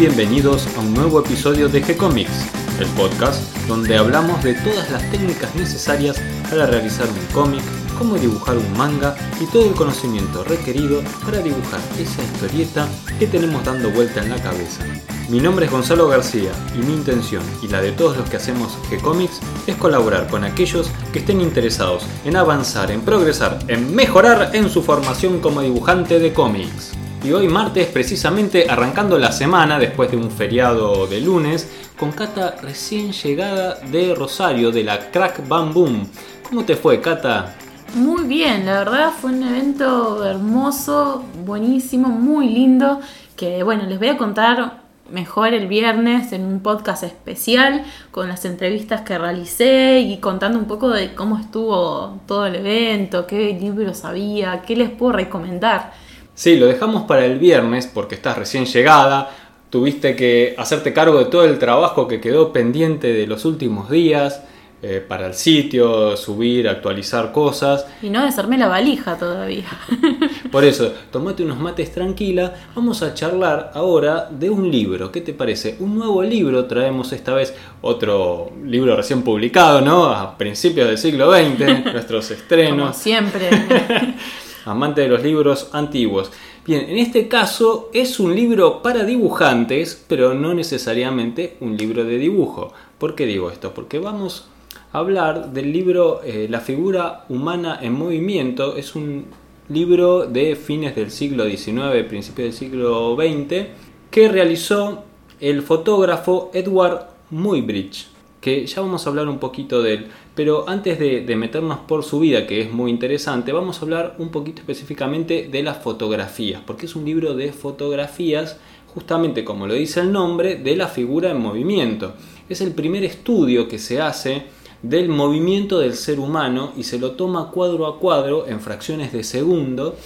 Bienvenidos 0.00 0.66
a 0.78 0.80
un 0.80 0.94
nuevo 0.94 1.20
episodio 1.20 1.68
de 1.68 1.84
G-Comics, 1.84 2.46
el 2.80 2.86
podcast 2.96 3.54
donde 3.68 3.98
hablamos 3.98 4.42
de 4.42 4.54
todas 4.54 4.90
las 4.90 5.10
técnicas 5.10 5.54
necesarias 5.54 6.18
para 6.48 6.64
realizar 6.64 7.06
un 7.06 7.34
cómic, 7.34 7.60
cómo 7.98 8.16
dibujar 8.16 8.56
un 8.56 8.78
manga 8.78 9.14
y 9.38 9.44
todo 9.52 9.68
el 9.68 9.74
conocimiento 9.74 10.42
requerido 10.42 11.02
para 11.22 11.40
dibujar 11.40 11.80
esa 11.98 12.22
historieta 12.22 12.88
que 13.18 13.26
tenemos 13.26 13.62
dando 13.62 13.90
vuelta 13.90 14.22
en 14.22 14.30
la 14.30 14.42
cabeza. 14.42 14.82
Mi 15.28 15.38
nombre 15.38 15.66
es 15.66 15.70
Gonzalo 15.70 16.08
García 16.08 16.52
y 16.74 16.78
mi 16.78 16.94
intención 16.94 17.42
y 17.60 17.68
la 17.68 17.82
de 17.82 17.92
todos 17.92 18.16
los 18.16 18.30
que 18.30 18.38
hacemos 18.38 18.78
G-Comics 18.90 19.40
es 19.66 19.76
colaborar 19.76 20.28
con 20.28 20.44
aquellos 20.44 20.90
que 21.12 21.18
estén 21.18 21.42
interesados 21.42 22.06
en 22.24 22.36
avanzar, 22.36 22.90
en 22.90 23.02
progresar, 23.02 23.58
en 23.68 23.94
mejorar 23.94 24.56
en 24.56 24.70
su 24.70 24.82
formación 24.82 25.40
como 25.40 25.60
dibujante 25.60 26.18
de 26.18 26.32
cómics. 26.32 26.92
Y 27.22 27.32
hoy 27.32 27.48
martes, 27.48 27.86
precisamente 27.88 28.64
arrancando 28.66 29.18
la 29.18 29.30
semana 29.30 29.78
después 29.78 30.10
de 30.10 30.16
un 30.16 30.30
feriado 30.30 31.06
de 31.06 31.20
lunes, 31.20 31.70
con 31.98 32.12
Cata 32.12 32.56
recién 32.62 33.12
llegada 33.12 33.74
de 33.74 34.14
Rosario, 34.14 34.70
de 34.70 34.84
la 34.84 35.10
Crack 35.10 35.46
Bam 35.46 35.74
Boom. 35.74 36.08
¿Cómo 36.48 36.64
te 36.64 36.76
fue, 36.76 36.98
Cata? 37.02 37.54
Muy 37.94 38.24
bien, 38.24 38.64
la 38.64 38.78
verdad 38.78 39.10
fue 39.10 39.32
un 39.32 39.42
evento 39.42 40.24
hermoso, 40.24 41.22
buenísimo, 41.44 42.08
muy 42.08 42.48
lindo, 42.48 43.00
que 43.36 43.62
bueno, 43.64 43.84
les 43.84 43.98
voy 43.98 44.08
a 44.08 44.16
contar 44.16 44.80
mejor 45.10 45.52
el 45.52 45.66
viernes 45.66 46.32
en 46.32 46.46
un 46.46 46.60
podcast 46.60 47.02
especial 47.02 47.84
con 48.12 48.28
las 48.28 48.46
entrevistas 48.46 49.02
que 49.02 49.18
realicé 49.18 50.00
y 50.00 50.16
contando 50.18 50.58
un 50.58 50.64
poco 50.64 50.88
de 50.88 51.14
cómo 51.14 51.38
estuvo 51.38 52.18
todo 52.26 52.46
el 52.46 52.54
evento, 52.54 53.26
qué 53.26 53.58
libros 53.60 54.06
había, 54.06 54.62
qué 54.62 54.74
les 54.74 54.88
puedo 54.88 55.12
recomendar. 55.12 55.92
Sí, 56.40 56.56
lo 56.56 56.68
dejamos 56.68 57.02
para 57.02 57.26
el 57.26 57.38
viernes 57.38 57.86
porque 57.86 58.14
estás 58.14 58.38
recién 58.38 58.64
llegada, 58.64 59.28
tuviste 59.68 60.16
que 60.16 60.54
hacerte 60.56 60.94
cargo 60.94 61.18
de 61.18 61.26
todo 61.26 61.44
el 61.44 61.58
trabajo 61.58 62.08
que 62.08 62.18
quedó 62.18 62.50
pendiente 62.50 63.12
de 63.12 63.26
los 63.26 63.44
últimos 63.44 63.90
días. 63.90 64.42
Eh, 64.82 65.04
para 65.06 65.26
el 65.26 65.34
sitio, 65.34 66.16
subir, 66.16 66.66
actualizar 66.66 67.32
cosas. 67.32 67.84
Y 68.00 68.08
no 68.08 68.24
desarmé 68.24 68.56
la 68.56 68.68
valija 68.68 69.18
todavía. 69.18 69.66
Por 70.50 70.64
eso, 70.64 70.94
tomate 71.12 71.42
unos 71.42 71.60
mates 71.60 71.92
tranquila. 71.92 72.54
Vamos 72.74 73.02
a 73.02 73.12
charlar 73.12 73.72
ahora 73.74 74.30
de 74.30 74.48
un 74.48 74.70
libro. 74.70 75.12
¿Qué 75.12 75.20
te 75.20 75.34
parece? 75.34 75.76
Un 75.80 75.98
nuevo 75.98 76.22
libro. 76.22 76.64
Traemos 76.64 77.12
esta 77.12 77.34
vez 77.34 77.54
otro 77.82 78.50
libro 78.64 78.96
recién 78.96 79.20
publicado, 79.20 79.82
¿no? 79.82 80.06
A 80.06 80.38
principios 80.38 80.88
del 80.88 80.96
siglo 80.96 81.30
XX, 81.30 81.84
nuestros 81.92 82.30
estrenos. 82.30 82.92
Como 82.92 82.94
siempre. 82.94 83.50
Amante 84.64 85.02
de 85.02 85.08
los 85.08 85.22
libros 85.22 85.68
antiguos. 85.72 86.30
Bien, 86.66 86.88
en 86.88 86.98
este 86.98 87.28
caso 87.28 87.90
es 87.92 88.20
un 88.20 88.34
libro 88.34 88.82
para 88.82 89.04
dibujantes, 89.04 90.04
pero 90.06 90.34
no 90.34 90.54
necesariamente 90.54 91.56
un 91.60 91.76
libro 91.76 92.04
de 92.04 92.18
dibujo. 92.18 92.72
¿Por 92.98 93.14
qué 93.14 93.26
digo 93.26 93.50
esto? 93.50 93.72
Porque 93.72 93.98
vamos 93.98 94.50
hablar 94.92 95.52
del 95.52 95.72
libro 95.72 96.20
eh, 96.24 96.46
La 96.50 96.60
figura 96.60 97.24
humana 97.28 97.78
en 97.80 97.92
movimiento. 97.92 98.76
Es 98.76 98.94
un 98.94 99.26
libro 99.68 100.26
de 100.26 100.56
fines 100.56 100.96
del 100.96 101.10
siglo 101.10 101.44
XIX, 101.44 102.04
principios 102.08 102.46
del 102.46 102.52
siglo 102.52 103.16
XX, 103.16 103.66
que 104.10 104.28
realizó 104.28 105.04
el 105.38 105.62
fotógrafo 105.62 106.50
Edward 106.52 107.06
Muybridge, 107.30 108.08
que 108.40 108.66
ya 108.66 108.80
vamos 108.80 109.06
a 109.06 109.10
hablar 109.10 109.28
un 109.28 109.38
poquito 109.38 109.82
de 109.82 109.94
él. 109.94 110.06
Pero 110.34 110.68
antes 110.68 110.98
de, 110.98 111.20
de, 111.20 111.36
meternos 111.36 111.78
por 111.80 112.04
su 112.04 112.20
vida, 112.20 112.46
que 112.46 112.60
es 112.62 112.72
muy 112.72 112.90
interesante, 112.90 113.52
vamos 113.52 113.78
a 113.78 113.82
hablar 113.82 114.16
un 114.18 114.30
poquito 114.30 114.60
específicamente 114.60 115.48
de 115.50 115.62
las 115.62 115.78
fotografías, 115.78 116.62
porque 116.66 116.86
es 116.86 116.96
un 116.96 117.04
libro 117.04 117.34
de 117.34 117.52
fotografías, 117.52 118.58
justamente 118.94 119.44
como 119.44 119.66
lo 119.66 119.74
dice 119.74 120.00
el 120.00 120.12
nombre, 120.12 120.56
de 120.56 120.76
la 120.76 120.88
figura 120.88 121.30
en 121.30 121.40
movimiento. 121.40 122.14
Es 122.48 122.60
el 122.60 122.72
primer 122.72 123.04
estudio 123.04 123.68
que 123.68 123.78
se 123.78 124.00
hace 124.00 124.44
del 124.82 125.08
movimiento 125.08 125.78
del 125.78 125.94
ser 125.94 126.18
humano 126.18 126.72
y 126.76 126.84
se 126.84 126.98
lo 126.98 127.12
toma 127.12 127.50
cuadro 127.50 127.86
a 127.86 127.98
cuadro 127.98 128.46
en 128.48 128.60
fracciones 128.60 129.12
de 129.12 129.24
segundo, 129.24 129.96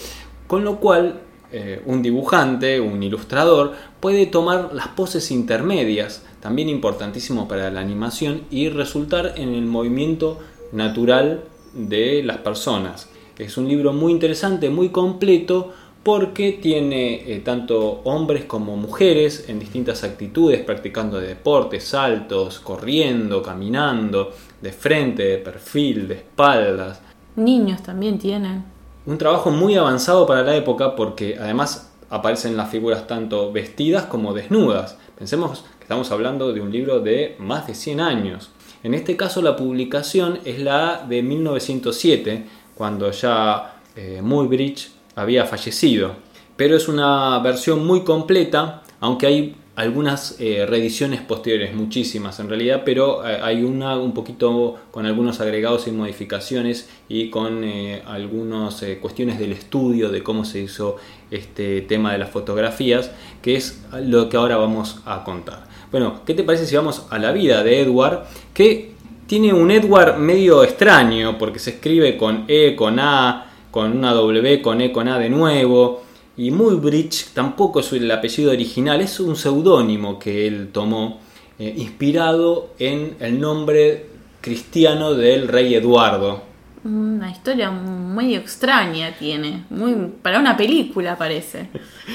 con 0.46 0.64
lo 0.64 0.80
cual 0.80 1.20
eh, 1.52 1.82
un 1.86 2.02
dibujante, 2.02 2.80
un 2.80 3.02
ilustrador, 3.02 3.72
puede 4.00 4.26
tomar 4.26 4.70
las 4.72 4.88
poses 4.88 5.30
intermedias, 5.30 6.24
también 6.40 6.68
importantísimo 6.68 7.48
para 7.48 7.70
la 7.70 7.80
animación, 7.80 8.42
y 8.50 8.68
resultar 8.68 9.34
en 9.36 9.54
el 9.54 9.66
movimiento 9.66 10.38
natural 10.72 11.44
de 11.72 12.22
las 12.22 12.38
personas. 12.38 13.08
Es 13.38 13.56
un 13.56 13.68
libro 13.68 13.92
muy 13.92 14.12
interesante, 14.12 14.70
muy 14.70 14.90
completo, 14.90 15.72
porque 16.04 16.52
tiene 16.52 17.32
eh, 17.32 17.40
tanto 17.40 18.02
hombres 18.04 18.44
como 18.44 18.76
mujeres 18.76 19.46
en 19.48 19.58
distintas 19.58 20.04
actitudes, 20.04 20.60
practicando 20.62 21.18
deportes, 21.18 21.84
saltos, 21.84 22.60
corriendo, 22.60 23.42
caminando, 23.42 24.30
de 24.60 24.72
frente, 24.72 25.22
de 25.22 25.38
perfil, 25.38 26.06
de 26.06 26.14
espaldas. 26.14 27.00
Niños 27.36 27.82
también 27.82 28.18
tienen. 28.18 28.73
Un 29.06 29.18
trabajo 29.18 29.50
muy 29.50 29.76
avanzado 29.76 30.26
para 30.26 30.42
la 30.42 30.56
época 30.56 30.96
porque 30.96 31.36
además 31.38 31.92
aparecen 32.08 32.56
las 32.56 32.70
figuras 32.70 33.06
tanto 33.06 33.52
vestidas 33.52 34.06
como 34.06 34.32
desnudas. 34.32 34.96
Pensemos 35.18 35.64
que 35.76 35.82
estamos 35.82 36.10
hablando 36.10 36.54
de 36.54 36.62
un 36.62 36.72
libro 36.72 37.00
de 37.00 37.36
más 37.38 37.66
de 37.66 37.74
100 37.74 38.00
años. 38.00 38.50
En 38.82 38.94
este 38.94 39.14
caso 39.14 39.42
la 39.42 39.56
publicación 39.56 40.38
es 40.46 40.58
la 40.58 41.04
de 41.06 41.22
1907, 41.22 42.46
cuando 42.74 43.10
ya 43.10 43.76
eh, 43.94 44.20
Muybridge 44.22 44.90
había 45.16 45.44
fallecido. 45.44 46.12
Pero 46.56 46.74
es 46.74 46.88
una 46.88 47.38
versión 47.40 47.86
muy 47.86 48.04
completa, 48.04 48.82
aunque 49.00 49.26
hay 49.26 49.56
algunas 49.76 50.36
eh, 50.38 50.66
reediciones 50.68 51.20
posteriores, 51.20 51.74
muchísimas 51.74 52.38
en 52.38 52.48
realidad, 52.48 52.82
pero 52.84 53.26
eh, 53.26 53.40
hay 53.42 53.64
una 53.64 53.96
un 53.98 54.14
poquito 54.14 54.76
con 54.90 55.04
algunos 55.06 55.40
agregados 55.40 55.88
y 55.88 55.90
modificaciones 55.90 56.88
y 57.08 57.28
con 57.28 57.64
eh, 57.64 58.02
algunas 58.06 58.84
cuestiones 59.00 59.38
del 59.38 59.52
estudio 59.52 60.10
de 60.10 60.22
cómo 60.22 60.44
se 60.44 60.60
hizo 60.60 60.96
este 61.30 61.80
tema 61.82 62.12
de 62.12 62.18
las 62.18 62.30
fotografías, 62.30 63.10
que 63.42 63.56
es 63.56 63.82
lo 64.00 64.28
que 64.28 64.36
ahora 64.36 64.56
vamos 64.56 65.00
a 65.06 65.24
contar. 65.24 65.64
Bueno, 65.90 66.20
¿qué 66.24 66.34
te 66.34 66.44
parece 66.44 66.66
si 66.66 66.76
vamos 66.76 67.06
a 67.10 67.18
la 67.18 67.32
vida 67.32 67.64
de 67.64 67.80
Edward? 67.80 68.24
Que 68.52 68.92
tiene 69.26 69.52
un 69.52 69.70
Edward 69.70 70.18
medio 70.18 70.62
extraño, 70.62 71.36
porque 71.38 71.58
se 71.58 71.70
escribe 71.70 72.16
con 72.16 72.44
E, 72.46 72.76
con 72.76 73.00
A, 73.00 73.46
con 73.70 73.96
una 73.96 74.12
W, 74.12 74.62
con 74.62 74.80
E, 74.80 74.92
con 74.92 75.08
A 75.08 75.18
de 75.18 75.30
nuevo. 75.30 76.03
Y 76.36 76.50
Muybridge 76.50 77.28
tampoco 77.32 77.80
es 77.80 77.92
el 77.92 78.10
apellido 78.10 78.50
original, 78.50 79.00
es 79.00 79.20
un 79.20 79.36
seudónimo 79.36 80.18
que 80.18 80.46
él 80.46 80.70
tomó, 80.72 81.20
eh, 81.58 81.72
inspirado 81.76 82.74
en 82.78 83.16
el 83.20 83.40
nombre 83.40 84.06
cristiano 84.40 85.14
del 85.14 85.46
rey 85.46 85.74
Eduardo. 85.74 86.42
Una 86.82 87.30
historia 87.30 87.70
muy 87.70 88.34
extraña 88.34 89.16
tiene, 89.16 89.64
muy 89.70 89.94
para 90.20 90.40
una 90.40 90.56
película 90.56 91.16
parece. 91.16 91.68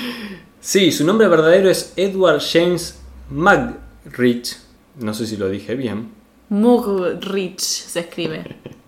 sí, 0.60 0.92
su 0.92 1.06
nombre 1.06 1.28
verdadero 1.28 1.70
es 1.70 1.94
Edward 1.96 2.42
James 2.42 3.02
Mugridge, 3.30 4.58
no 5.00 5.14
sé 5.14 5.26
si 5.26 5.38
lo 5.38 5.50
dije 5.50 5.76
bien. 5.76 6.12
Mugridge 6.50 7.60
se 7.60 8.02
escribe. 8.02 8.44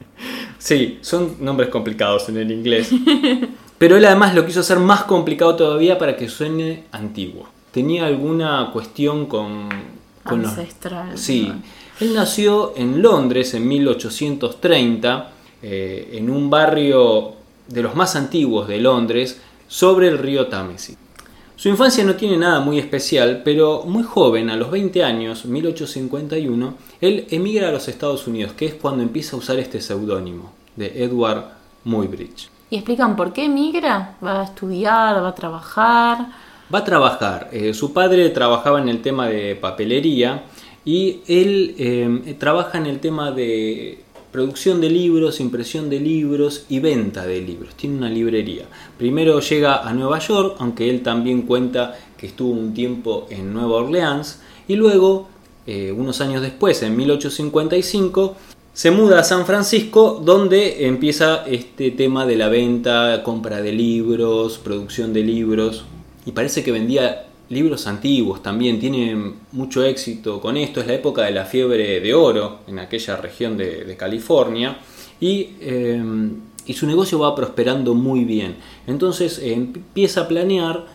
Sí, 0.60 1.00
son 1.02 1.38
nombres 1.40 1.70
complicados 1.70 2.30
en 2.30 2.38
el 2.38 2.52
inglés. 2.52 2.92
Pero 3.82 3.98
él 3.98 4.06
además 4.06 4.36
lo 4.36 4.46
quiso 4.46 4.60
hacer 4.60 4.78
más 4.78 5.06
complicado 5.06 5.56
todavía 5.56 5.98
para 5.98 6.16
que 6.16 6.30
suene 6.30 6.84
antiguo. 6.92 7.48
Tenía 7.72 8.06
alguna 8.06 8.70
cuestión 8.72 9.26
con... 9.26 9.70
con 10.24 10.46
Ancestral. 10.46 11.18
Sí. 11.18 11.52
Él 12.00 12.14
nació 12.14 12.74
en 12.78 13.02
Londres 13.02 13.56
en 13.56 13.68
1830, 13.68 15.32
eh, 15.64 16.10
en 16.14 16.30
un 16.30 16.48
barrio 16.52 17.34
de 17.70 17.82
los 17.82 17.96
más 17.96 18.16
antiguos 18.16 18.68
de 18.68 18.80
Londres, 18.80 19.42
sobre 19.68 20.10
el 20.10 20.20
río 20.20 20.46
Támesis. 20.46 20.96
Su 21.56 21.68
infancia 21.68 22.04
no 22.04 22.14
tiene 22.14 22.38
nada 22.38 22.60
muy 22.60 22.78
especial, 22.78 23.42
pero 23.44 23.82
muy 23.88 24.04
joven, 24.04 24.52
a 24.52 24.58
los 24.58 24.70
20 24.70 25.04
años, 25.04 25.46
1851, 25.46 26.76
él 27.02 27.26
emigra 27.32 27.70
a 27.70 27.72
los 27.72 27.88
Estados 27.88 28.28
Unidos, 28.28 28.54
que 28.54 28.68
es 28.68 28.76
cuando 28.76 29.02
empieza 29.02 29.36
a 29.36 29.40
usar 29.40 29.58
este 29.58 29.82
seudónimo 29.82 30.54
de 30.76 31.04
Edward 31.04 31.46
Muybridge. 31.84 32.51
¿Y 32.72 32.78
explican 32.78 33.18
por 33.18 33.34
qué 33.34 33.46
emigra? 33.46 34.16
¿Va 34.24 34.40
a 34.40 34.44
estudiar? 34.46 35.22
¿Va 35.22 35.28
a 35.28 35.36
trabajar? 35.36 36.28
Va 36.74 36.80
a 36.80 36.84
trabajar. 36.86 37.50
Eh, 37.52 37.74
su 37.74 37.92
padre 37.92 38.30
trabajaba 38.30 38.82
en 38.82 38.88
el 38.88 39.02
tema 39.02 39.28
de 39.28 39.58
papelería 39.58 40.44
y 40.86 41.20
él 41.28 41.76
eh, 41.78 42.38
trabaja 42.40 42.78
en 42.78 42.86
el 42.86 43.02
tema 43.02 43.32
de 43.32 44.06
producción 44.32 44.80
de 44.80 44.90
libros, 44.90 45.42
impresión 45.42 45.90
de 45.90 46.00
libros 46.00 46.66
y 46.70 46.80
venta 46.80 47.26
de 47.26 47.42
libros. 47.42 47.76
Tiene 47.76 47.98
una 47.98 48.10
librería. 48.10 48.64
Primero 48.98 49.42
llega 49.42 49.86
a 49.86 49.92
Nueva 49.92 50.20
York, 50.20 50.56
aunque 50.60 50.90
él 50.90 51.04
también 51.04 51.42
cuenta 51.42 51.98
que 52.18 52.28
estuvo 52.28 52.52
un 52.52 52.74
tiempo 52.74 53.28
en 53.30 53.54
Nueva 53.54 53.82
Orleans, 53.82 54.40
y 54.70 54.78
luego, 54.78 55.28
eh, 55.68 55.92
unos 55.92 56.22
años 56.22 56.42
después, 56.42 56.82
en 56.84 56.96
1855, 56.96 58.38
se 58.74 58.90
muda 58.90 59.20
a 59.20 59.24
San 59.24 59.46
Francisco, 59.46 60.22
donde 60.24 60.88
empieza 60.88 61.44
este 61.46 61.92
tema 61.92 62.26
de 62.26 62.38
la 62.38 62.48
venta, 62.48 63.22
compra 63.24 63.62
de 63.62 63.74
libros, 63.74 64.58
producción 64.60 65.12
de 65.12 65.24
libros, 65.24 65.84
y 66.26 66.32
parece 66.32 66.64
que 66.64 66.72
vendía 66.72 67.28
libros 67.50 67.86
antiguos 67.86 68.42
también, 68.42 68.80
tiene 68.80 69.34
mucho 69.52 69.84
éxito 69.84 70.40
con 70.40 70.56
esto, 70.56 70.80
es 70.80 70.88
la 70.88 70.94
época 70.94 71.24
de 71.24 71.32
la 71.32 71.44
fiebre 71.44 72.00
de 72.00 72.14
oro 72.14 72.60
en 72.66 72.80
aquella 72.80 73.18
región 73.18 73.58
de, 73.58 73.96
California 73.98 74.78
y, 75.20 75.50
eh, 75.60 76.02
y, 76.66 76.74
su 76.74 76.88
negocio 76.88 77.20
va 77.20 77.36
prosperando 77.36 77.94
muy 77.94 78.24
bien. 78.24 78.56
Entonces 78.88 79.38
eh, 79.40 79.52
empieza 79.52 80.22
a 80.22 80.28
planear, 80.30 80.86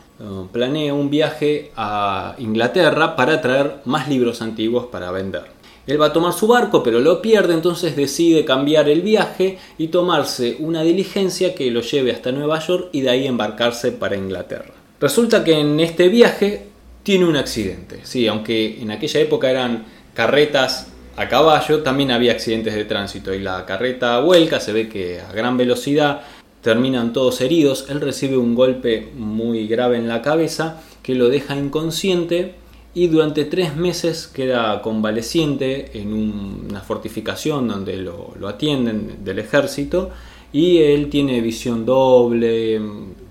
planea 0.51 0.95
un 0.95 1.11
viaje 1.11 1.73
a 1.77 2.35
Inglaterra 2.39 3.17
para 3.17 3.43
traer 3.43 3.83
más 3.85 4.09
libros 4.09 4.41
antiguos 4.41 4.87
para 4.87 5.11
vender. 5.11 5.56
Él 5.87 6.01
va 6.01 6.07
a 6.07 6.13
tomar 6.13 6.33
su 6.33 6.49
barco, 6.49 6.83
pero 6.83 6.99
lo 6.99 7.23
pierde, 7.23 7.55
entonces 7.55 7.95
decide 7.95 8.45
cambiar 8.45 8.89
el 8.89 9.03
viaje 9.03 9.59
y 9.79 9.89
tomarse 9.89 10.57
una 10.59 10.83
diligencia 10.83 11.55
que 11.55 11.71
lo 11.71 11.81
lleve 11.81 12.13
hasta 12.13 12.33
Nueva 12.33 12.59
York 12.59 12.89
y 12.93 13.03
de 13.03 13.11
ahí 13.11 13.27
embarcarse 13.27 13.93
para 13.93 14.17
Inglaterra. 14.17 14.73
Resulta 15.01 15.45
que 15.45 15.61
en 15.61 15.79
este 15.79 16.09
viaje 16.09 16.67
tiene 17.03 17.27
un 17.27 17.37
accidente. 17.37 18.01
Sí, 18.03 18.27
aunque 18.27 18.81
en 18.81 18.91
aquella 18.91 19.21
época 19.21 19.49
eran 19.49 19.85
carretas 20.13 20.89
a 21.17 21.29
caballo, 21.29 21.83
también 21.83 22.11
había 22.11 22.33
accidentes 22.33 22.75
de 22.75 22.85
tránsito 22.85 23.33
y 23.33 23.39
la 23.39 23.65
carreta 23.65 24.19
vuelca, 24.21 24.59
se 24.59 24.73
ve 24.73 24.89
que 24.89 25.21
a 25.21 25.33
gran 25.33 25.57
velocidad 25.57 26.23
terminan 26.63 27.13
todos 27.13 27.41
heridos. 27.41 27.87
Él 27.91 28.01
recibe 28.01 28.37
un 28.37 28.57
golpe 28.57 29.13
muy 29.15 29.69
grave 29.69 29.99
en 29.99 30.09
la 30.09 30.21
cabeza 30.21 30.83
que 31.03 31.15
lo 31.15 31.29
deja 31.29 31.55
inconsciente 31.55 32.57
y 32.97 33.09
durante 33.09 33.45
tres 33.45 33.77
meses 33.77 34.27
queda 34.27 34.81
convaleciente 34.81 36.01
en 36.01 36.15
una 36.15 36.81
fortificación 36.81 37.69
donde 37.69 37.99
lo, 37.99 38.33
atienden 38.49 39.23
del 39.23 39.39
ejército 39.39 40.09
y 40.51 40.79
él 40.79 41.11
tiene 41.11 41.43
visión 41.43 41.85
doble, 41.85 42.81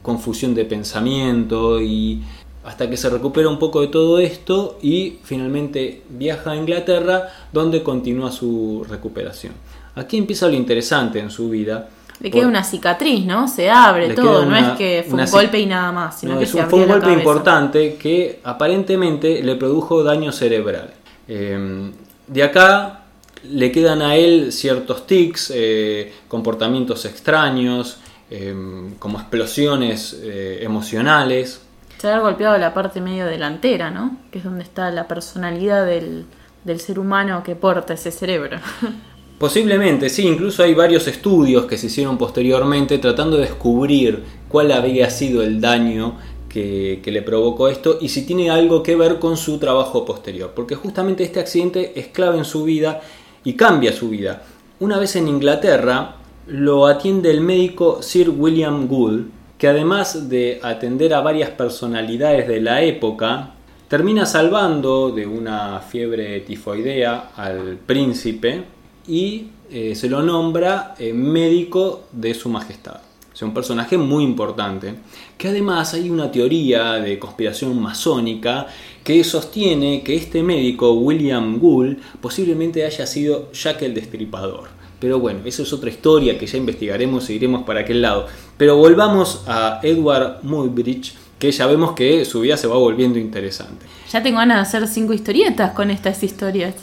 confusión 0.04 0.54
de 0.54 0.66
pensamiento 0.66 1.82
y 1.82 2.22
hasta 2.64 2.88
que 2.88 2.96
se 2.96 3.10
recupera 3.10 3.50
un 3.50 3.58
poco 3.58 3.82
de 3.82 3.88
todo 3.88 4.20
esto 4.20 4.78
y 4.84 5.18
finalmente 5.24 6.04
viaja 6.10 6.52
a 6.52 6.56
Inglaterra 6.56 7.30
donde 7.52 7.82
continúa 7.82 8.32
su 8.32 8.86
recuperación. 8.88 9.54
Aquí 9.96 10.18
empieza 10.18 10.48
lo 10.48 10.54
interesante 10.54 11.18
en 11.18 11.32
su 11.32 11.50
vida 11.50 11.90
le 12.20 12.32
queda 12.32 12.48
una 12.48 12.64
cicatriz, 12.64 13.26
¿no? 13.26 13.48
Se 13.48 13.70
abre 13.70 14.14
todo, 14.14 14.46
no 14.46 14.56
es 14.56 14.78
que 14.78 15.06
fue 15.08 15.24
un 15.24 15.30
golpe 15.30 15.60
y 15.60 15.66
nada 15.66 15.92
más, 15.92 16.20
sino 16.20 16.40
que 16.40 16.46
se 16.46 16.64
Fue 16.66 16.80
un 16.80 16.88
golpe 16.88 17.12
importante 17.12 17.96
que 17.96 18.40
aparentemente 18.44 19.44
le 19.44 19.56
produjo 19.56 20.04
daño 20.04 20.32
cerebral. 20.32 20.94
Em, 21.28 21.92
de 22.28 22.44
acá 22.44 23.02
le 23.44 23.72
quedan 23.72 24.02
a 24.02 24.16
él 24.16 24.52
ciertos 24.52 25.06
tics, 25.06 25.52
eh, 25.54 26.14
comportamientos 26.28 27.06
extraños, 27.06 28.00
em, 28.30 28.96
como 28.96 29.20
explosiones 29.20 30.20
eh, 30.24 30.60
emocionales. 30.62 31.62
Se 31.98 32.10
ha 32.10 32.20
golpeado 32.20 32.58
la 32.58 32.74
parte 32.74 33.02
medio 33.02 33.26
delantera, 33.26 33.92
¿no? 33.92 34.18
Que 34.32 34.40
es 34.40 34.44
donde 34.44 34.64
está 34.64 34.90
la 34.92 35.08
personalidad 35.08 35.86
del, 35.86 36.26
del 36.64 36.80
ser 36.80 36.98
humano 36.98 37.44
que 37.44 37.56
porta 37.56 37.94
ese 37.94 38.12
cerebro. 38.12 38.58
Posiblemente, 39.46 40.10
sí, 40.10 40.28
incluso 40.28 40.64
hay 40.64 40.74
varios 40.74 41.08
estudios 41.08 41.66
que 41.66 41.78
se 41.78 41.86
hicieron 41.86 42.18
posteriormente 42.18 42.98
tratando 42.98 43.38
de 43.38 43.44
descubrir 43.44 44.24
cuál 44.50 44.72
había 44.72 45.08
sido 45.12 45.44
el 45.44 45.62
daño 45.62 46.18
que, 46.50 47.00
le 47.06 47.22
provocó 47.22 47.68
esto 47.68 48.00
y 48.02 48.10
si 48.10 48.26
tiene 48.26 48.50
algo 48.50 48.82
que 48.82 48.96
ver 48.96 49.20
con 49.20 49.38
su 49.38 49.60
trabajo 49.60 50.04
posterior, 50.04 50.54
porque 50.56 50.74
justamente 50.74 51.24
este 51.24 51.40
accidente 51.40 51.94
es 51.96 52.08
clave 52.08 52.40
en 52.40 52.44
su 52.44 52.64
vida 52.64 53.02
y 53.44 53.54
cambia 53.54 53.94
su 53.94 54.10
vida. 54.10 54.42
Una 54.80 54.98
vez 54.98 55.16
en 55.16 55.28
Inglaterra 55.28 56.16
lo 56.48 56.88
atiende 56.88 57.30
el 57.30 57.42
médico 57.42 58.02
Sir 58.02 58.32
William 58.32 58.88
Gould, 58.88 59.28
que 59.60 59.68
además 59.68 60.28
de 60.28 60.60
atender 60.64 61.14
a 61.14 61.22
varias 61.22 61.52
personalidades 61.52 62.48
de 62.48 62.62
la 62.62 62.82
época, 62.82 63.54
termina 63.88 64.26
salvando 64.26 65.12
de 65.12 65.28
una 65.28 65.82
fiebre 65.82 66.40
tifoidea 66.40 67.30
al 67.36 67.78
príncipe, 67.86 68.74
y 69.08 69.48
eh, 69.70 69.96
se 69.96 70.10
lo 70.10 70.22
nombra 70.22 70.96
eh, 71.00 71.14
médico 71.14 72.04
de 72.12 72.34
su 72.34 72.50
majestad. 72.50 73.02
O 73.34 73.38
sea, 73.38 73.48
un 73.48 73.54
personaje 73.54 73.98
muy 73.98 74.24
importante, 74.24 74.96
que 75.38 75.50
además 75.50 75.94
hay 75.94 76.10
una 76.10 76.32
teoría 76.32 76.94
de 76.94 77.20
conspiración 77.20 77.78
masónica 77.82 78.68
que 79.04 79.22
sostiene 79.26 80.04
que 80.04 80.16
este 80.16 80.42
médico, 80.42 80.94
William 80.94 81.60
Gould, 81.60 81.98
posiblemente 82.22 82.86
haya 82.86 83.06
sido 83.06 83.52
Jack 83.52 83.82
el 83.82 83.94
Destripador. 83.94 84.70
Pero 85.00 85.20
bueno, 85.20 85.42
eso 85.44 85.64
es 85.64 85.74
otra 85.74 85.90
historia 85.90 86.40
que 86.40 86.48
ya 86.48 86.58
investigaremos 86.58 87.30
y 87.30 87.34
iremos 87.34 87.64
para 87.64 87.82
aquel 87.82 88.02
lado. 88.02 88.28
Pero 88.58 88.78
volvamos 88.78 89.44
a 89.48 89.82
Edward 89.84 90.40
Muybridge, 90.44 91.14
que 91.38 91.52
ya 91.52 91.68
vemos 91.68 91.92
que 91.94 92.24
su 92.24 92.40
vida 92.40 92.56
se 92.56 92.68
va 92.68 92.78
volviendo 92.78 93.20
interesante. 93.20 93.86
Ya 94.10 94.24
tengo 94.24 94.38
ganas 94.38 94.58
de 94.58 94.78
hacer 94.78 94.88
cinco 94.88 95.14
historietas 95.14 95.74
con 95.74 95.92
estas 95.92 96.24
historias. 96.24 96.76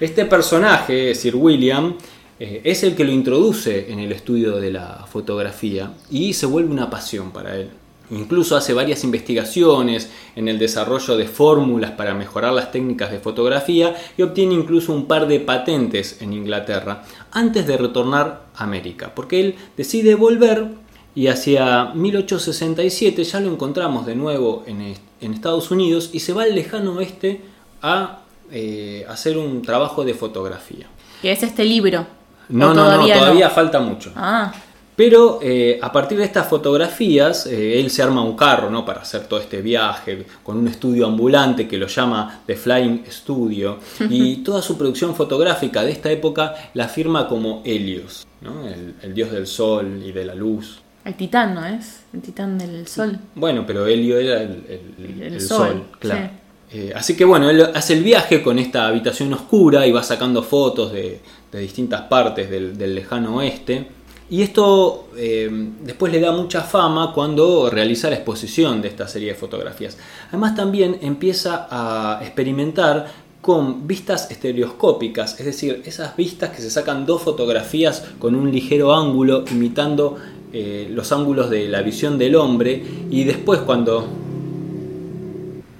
Este 0.00 0.24
personaje, 0.24 1.14
Sir 1.14 1.36
William, 1.36 1.94
eh, 2.40 2.62
es 2.64 2.82
el 2.82 2.96
que 2.96 3.04
lo 3.04 3.12
introduce 3.12 3.92
en 3.92 4.00
el 4.00 4.10
estudio 4.10 4.56
de 4.56 4.72
la 4.72 5.06
fotografía 5.08 5.92
y 6.10 6.32
se 6.32 6.46
vuelve 6.46 6.72
una 6.72 6.90
pasión 6.90 7.30
para 7.30 7.56
él. 7.56 7.70
Incluso 8.10 8.56
hace 8.56 8.74
varias 8.74 9.04
investigaciones 9.04 10.10
en 10.34 10.48
el 10.48 10.58
desarrollo 10.58 11.16
de 11.16 11.28
fórmulas 11.28 11.92
para 11.92 12.12
mejorar 12.12 12.52
las 12.52 12.72
técnicas 12.72 13.12
de 13.12 13.20
fotografía 13.20 13.94
y 14.18 14.22
obtiene 14.22 14.54
incluso 14.54 14.92
un 14.92 15.06
par 15.06 15.28
de 15.28 15.38
patentes 15.38 16.20
en 16.20 16.32
Inglaterra 16.32 17.04
antes 17.30 17.64
de 17.64 17.76
retornar 17.76 18.46
a 18.56 18.64
América, 18.64 19.12
porque 19.14 19.40
él 19.40 19.54
decide 19.76 20.16
volver 20.16 20.66
y 21.14 21.28
hacia 21.28 21.92
1867 21.94 23.22
ya 23.22 23.38
lo 23.38 23.52
encontramos 23.52 24.06
de 24.06 24.16
nuevo 24.16 24.64
en, 24.66 24.96
en 25.20 25.34
Estados 25.34 25.70
Unidos 25.70 26.10
y 26.12 26.18
se 26.18 26.32
va 26.32 26.42
al 26.42 26.54
lejano 26.54 26.94
oeste 26.94 27.42
a 27.80 28.23
eh, 28.50 29.04
hacer 29.08 29.38
un 29.38 29.62
trabajo 29.62 30.04
de 30.04 30.14
fotografía. 30.14 30.86
¿Qué 31.22 31.32
es 31.32 31.42
este 31.42 31.64
libro? 31.64 32.06
No, 32.48 32.74
no, 32.74 32.84
todavía 32.84 33.14
no, 33.14 33.20
todavía 33.20 33.50
falta 33.50 33.80
mucho. 33.80 34.12
Ah. 34.14 34.52
Pero 34.96 35.40
eh, 35.42 35.78
a 35.82 35.90
partir 35.90 36.18
de 36.18 36.24
estas 36.24 36.46
fotografías, 36.46 37.46
eh, 37.46 37.80
él 37.80 37.90
se 37.90 38.02
arma 38.02 38.22
un 38.22 38.36
carro 38.36 38.70
¿no? 38.70 38.84
para 38.84 39.00
hacer 39.00 39.26
todo 39.26 39.40
este 39.40 39.60
viaje 39.60 40.24
con 40.42 40.56
un 40.56 40.68
estudio 40.68 41.06
ambulante 41.06 41.66
que 41.66 41.76
lo 41.78 41.88
llama 41.88 42.42
The 42.46 42.54
Flying 42.54 43.04
Studio. 43.10 43.78
Y 44.08 44.36
toda 44.44 44.62
su 44.62 44.78
producción 44.78 45.14
fotográfica 45.14 45.82
de 45.82 45.90
esta 45.90 46.10
época 46.12 46.54
la 46.74 46.86
firma 46.86 47.26
como 47.26 47.62
Helios, 47.64 48.24
¿no? 48.40 48.68
el, 48.68 49.14
dios 49.14 49.32
del 49.32 49.46
sol 49.46 50.00
y 50.04 50.12
de 50.12 50.24
la 50.24 50.34
luz. 50.34 50.80
El 51.04 51.14
titán, 51.14 51.54
¿no 51.54 51.66
es? 51.66 52.04
El 52.14 52.22
titán 52.22 52.56
del 52.56 52.86
sol. 52.86 53.18
Bueno, 53.34 53.64
pero 53.66 53.86
Helio 53.86 54.18
era 54.18 54.40
el, 54.40 55.40
sol, 55.40 55.88
claro. 55.98 56.30
Eh, 56.72 56.92
así 56.94 57.16
que 57.16 57.24
bueno, 57.24 57.50
él 57.50 57.62
hace 57.74 57.94
el 57.94 58.02
viaje 58.02 58.42
con 58.42 58.58
esta 58.58 58.86
habitación 58.86 59.32
oscura 59.32 59.86
y 59.86 59.92
va 59.92 60.02
sacando 60.02 60.42
fotos 60.42 60.92
de, 60.92 61.20
distintas 61.52 62.02
partes 62.02 62.50
del, 62.50 62.94
lejano 62.94 63.36
oeste. 63.36 63.86
Y 64.30 64.42
esto 64.42 65.08
eh, 65.16 65.48
después 65.82 66.12
le 66.12 66.18
da 66.18 66.32
mucha 66.32 66.62
fama 66.62 67.12
cuando 67.14 67.70
realiza 67.70 68.08
la 68.08 68.16
exposición 68.16 68.82
de 68.82 68.88
esta 68.88 69.06
serie 69.06 69.28
de 69.28 69.34
fotografías. 69.34 69.96
Además 70.28 70.56
también 70.56 70.98
empieza 71.02 71.68
a 71.70 72.20
experimentar 72.22 73.06
con 73.44 73.86
vistas 73.86 74.30
estereoscópicas, 74.30 75.38
es 75.38 75.44
decir, 75.44 75.82
esas 75.84 76.16
vistas 76.16 76.48
que 76.48 76.62
se 76.62 76.70
sacan 76.70 77.04
dos 77.04 77.20
fotografías 77.20 78.02
con 78.18 78.34
un 78.34 78.50
ligero 78.50 78.94
ángulo 78.94 79.44
imitando 79.50 80.16
eh, 80.50 80.88
los 80.90 81.12
ángulos 81.12 81.50
de 81.50 81.68
la 81.68 81.82
visión 81.82 82.16
del 82.16 82.36
hombre 82.36 82.82
y 83.10 83.24
después 83.24 83.60
cuando 83.60 84.08